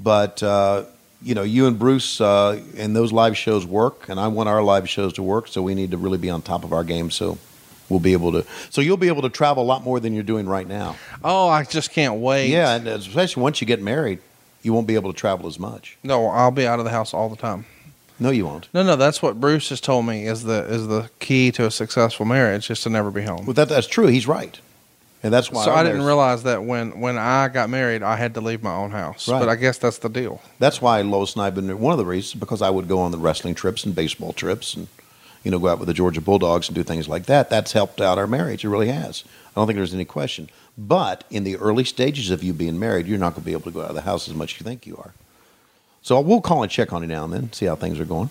[0.00, 0.84] But uh,
[1.22, 4.62] you know, you and Bruce uh, and those live shows work, and I want our
[4.62, 5.48] live shows to work.
[5.48, 7.10] So we need to really be on top of our game.
[7.10, 7.38] So.
[7.88, 8.46] We'll be able to.
[8.70, 10.96] So you'll be able to travel a lot more than you're doing right now.
[11.22, 12.48] Oh, I just can't wait.
[12.48, 14.20] Yeah, and especially once you get married,
[14.62, 15.98] you won't be able to travel as much.
[16.02, 17.66] No, I'll be out of the house all the time.
[18.18, 18.68] No, you won't.
[18.72, 21.70] No, no, that's what Bruce has told me is the is the key to a
[21.70, 23.44] successful marriage, is to never be home.
[23.46, 24.06] Well, that that's true.
[24.06, 24.58] He's right,
[25.22, 25.64] and that's why.
[25.64, 28.40] so our I didn't marriage- realize that when when I got married, I had to
[28.40, 29.28] leave my own house.
[29.28, 29.38] Right.
[29.38, 30.40] But I guess that's the deal.
[30.58, 33.10] That's why Lois and I've been one of the reasons because I would go on
[33.12, 34.88] the wrestling trips and baseball trips and
[35.44, 37.50] you know go out with the Georgia Bulldogs and do things like that.
[37.50, 38.64] That's helped out our marriage.
[38.64, 39.24] It really has.
[39.54, 40.48] I don't think there's any question.
[40.78, 43.64] But in the early stages of you being married, you're not going to be able
[43.64, 45.12] to go out of the house as much as you think you are.
[46.00, 48.30] So we'll call and check on you now and then, see how things are going.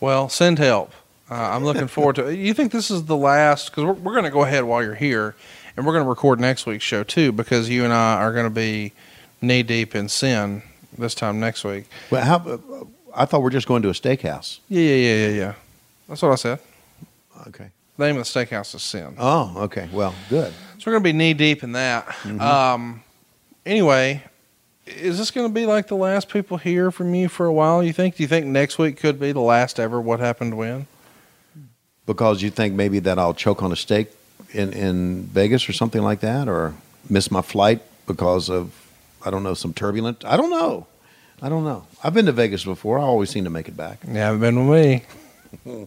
[0.00, 0.92] Well, send help.
[1.30, 2.28] Uh, I'm looking forward to.
[2.28, 2.36] it.
[2.38, 3.70] You think this is the last?
[3.70, 5.34] Because we're, we're going to go ahead while you're here,
[5.78, 7.30] and we're going to record next week's show too.
[7.30, 8.92] Because you and I are going to be
[9.40, 10.62] knee deep in sin
[10.98, 11.84] this time next week.
[12.10, 12.36] Well, how?
[12.38, 12.84] uh,
[13.14, 14.58] I thought we're just going to a steakhouse.
[14.68, 15.54] Yeah, yeah, yeah, yeah, yeah.
[16.08, 16.58] That's what I said.
[17.46, 17.70] Okay.
[17.96, 19.14] The name of the steakhouse is Sin.
[19.18, 19.88] Oh, okay.
[19.92, 20.52] Well, good.
[20.78, 22.06] So we're going to be knee deep in that.
[22.06, 22.40] Mm-hmm.
[22.40, 23.02] Um,
[23.64, 24.24] anyway,
[24.84, 27.84] is this going to be like the last people hear from you for a while?
[27.84, 28.16] You think?
[28.16, 30.00] Do you think next week could be the last ever?
[30.00, 30.88] What happened when?
[32.04, 34.08] Because you think maybe that I'll choke on a steak
[34.52, 36.74] in, in Vegas or something like that, or
[37.08, 38.72] miss my flight because of,
[39.24, 40.24] I don't know, some turbulent.
[40.24, 40.86] I don't know.
[41.40, 41.86] I don't know.
[42.02, 42.98] I've been to Vegas before.
[42.98, 44.00] I always seem to make it back.
[44.06, 45.06] You haven't been with
[45.64, 45.86] me.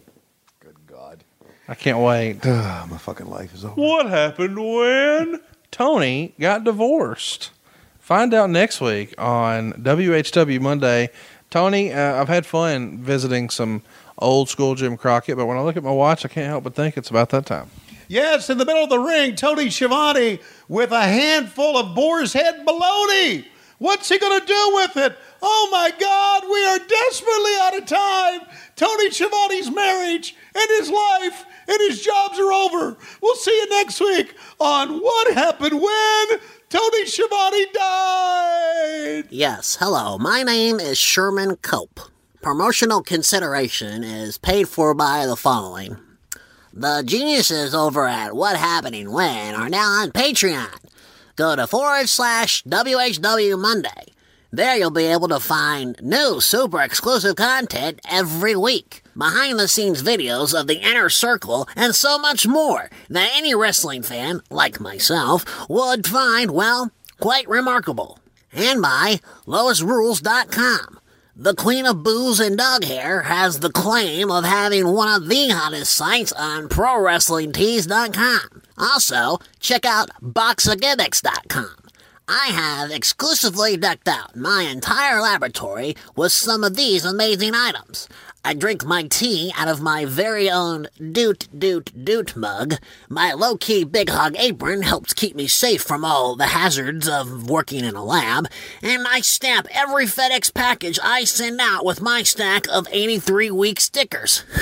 [0.60, 1.22] Good God.
[1.68, 2.44] I can't wait.
[2.44, 3.74] My fucking life is over.
[3.74, 5.40] What happened when
[5.70, 7.50] Tony got divorced?
[7.98, 11.10] Find out next week on WHW Monday.
[11.50, 13.82] Tony, uh, I've had fun visiting some
[14.18, 16.74] old school Jim Crockett, but when I look at my watch, I can't help but
[16.74, 17.70] think it's about that time.
[18.08, 22.64] Yes, in the middle of the ring, Tony Schiavone with a handful of boar's head
[22.64, 23.46] bologna.
[23.78, 25.18] What's he going to do with it?
[25.42, 28.40] Oh my God, we are desperately out of time.
[28.76, 32.96] Tony Schiavone's marriage and his life and his jobs are over.
[33.20, 39.24] We'll see you next week on What Happened When Tony Schiavone Died.
[39.30, 40.16] Yes, hello.
[40.16, 42.00] My name is Sherman Cope.
[42.40, 45.96] Promotional consideration is paid for by the following.
[46.74, 50.78] The geniuses over at What Happening When are now on Patreon.
[51.36, 54.06] Go to forward slash WHW Monday.
[54.50, 59.02] There you'll be able to find new super exclusive content every week.
[59.14, 64.02] Behind the scenes videos of the inner circle and so much more that any wrestling
[64.02, 66.90] fan, like myself, would find, well,
[67.20, 68.18] quite remarkable.
[68.50, 71.00] And by LoisRules.com.
[71.34, 75.48] The Queen of Booze and Dog Hair has the claim of having one of the
[75.48, 78.62] hottest sites on ProWrestlingTees.com.
[78.76, 81.76] Also, check out BoxOfGimmicks.com.
[82.28, 88.10] I have exclusively decked out my entire laboratory with some of these amazing items.
[88.44, 92.74] I drink my tea out of my very own doot doot doot mug.
[93.08, 97.48] My low key big hog apron helps keep me safe from all the hazards of
[97.48, 98.48] working in a lab.
[98.82, 103.78] And I stamp every FedEx package I send out with my stack of 83 week
[103.78, 104.44] stickers.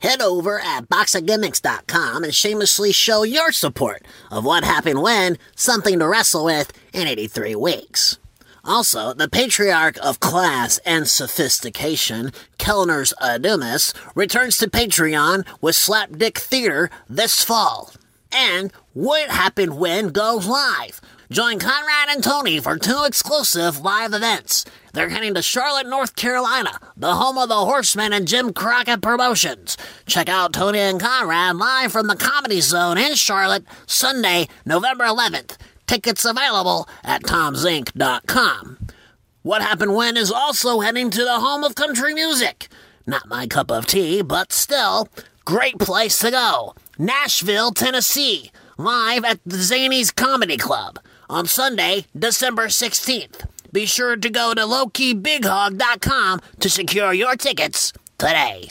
[0.00, 6.06] Head over at boxofgimmicks.com and shamelessly show your support of what happened when something to
[6.06, 8.18] wrestle with in 83 weeks.
[8.68, 16.90] Also, the patriarch of class and sophistication, Kellner's Adumas, returns to Patreon with Slapdick Theater
[17.08, 17.90] this fall.
[18.30, 21.00] And What Happened When goes live.
[21.30, 24.66] Join Conrad and Tony for two exclusive live events.
[24.92, 29.78] They're heading to Charlotte, North Carolina, the home of the Horsemen and Jim Crockett Promotions.
[30.04, 35.56] Check out Tony and Conrad live from the Comedy Zone in Charlotte, Sunday, November 11th.
[35.88, 38.78] Tickets available at tomzink.com.
[39.42, 42.68] What Happened When is also heading to the home of country music.
[43.06, 45.08] Not my cup of tea, but still,
[45.46, 46.74] great place to go.
[46.98, 50.98] Nashville, Tennessee, live at the Zanies Comedy Club
[51.30, 53.46] on Sunday, December 16th.
[53.72, 58.70] Be sure to go to lowkeybighog.com to secure your tickets today.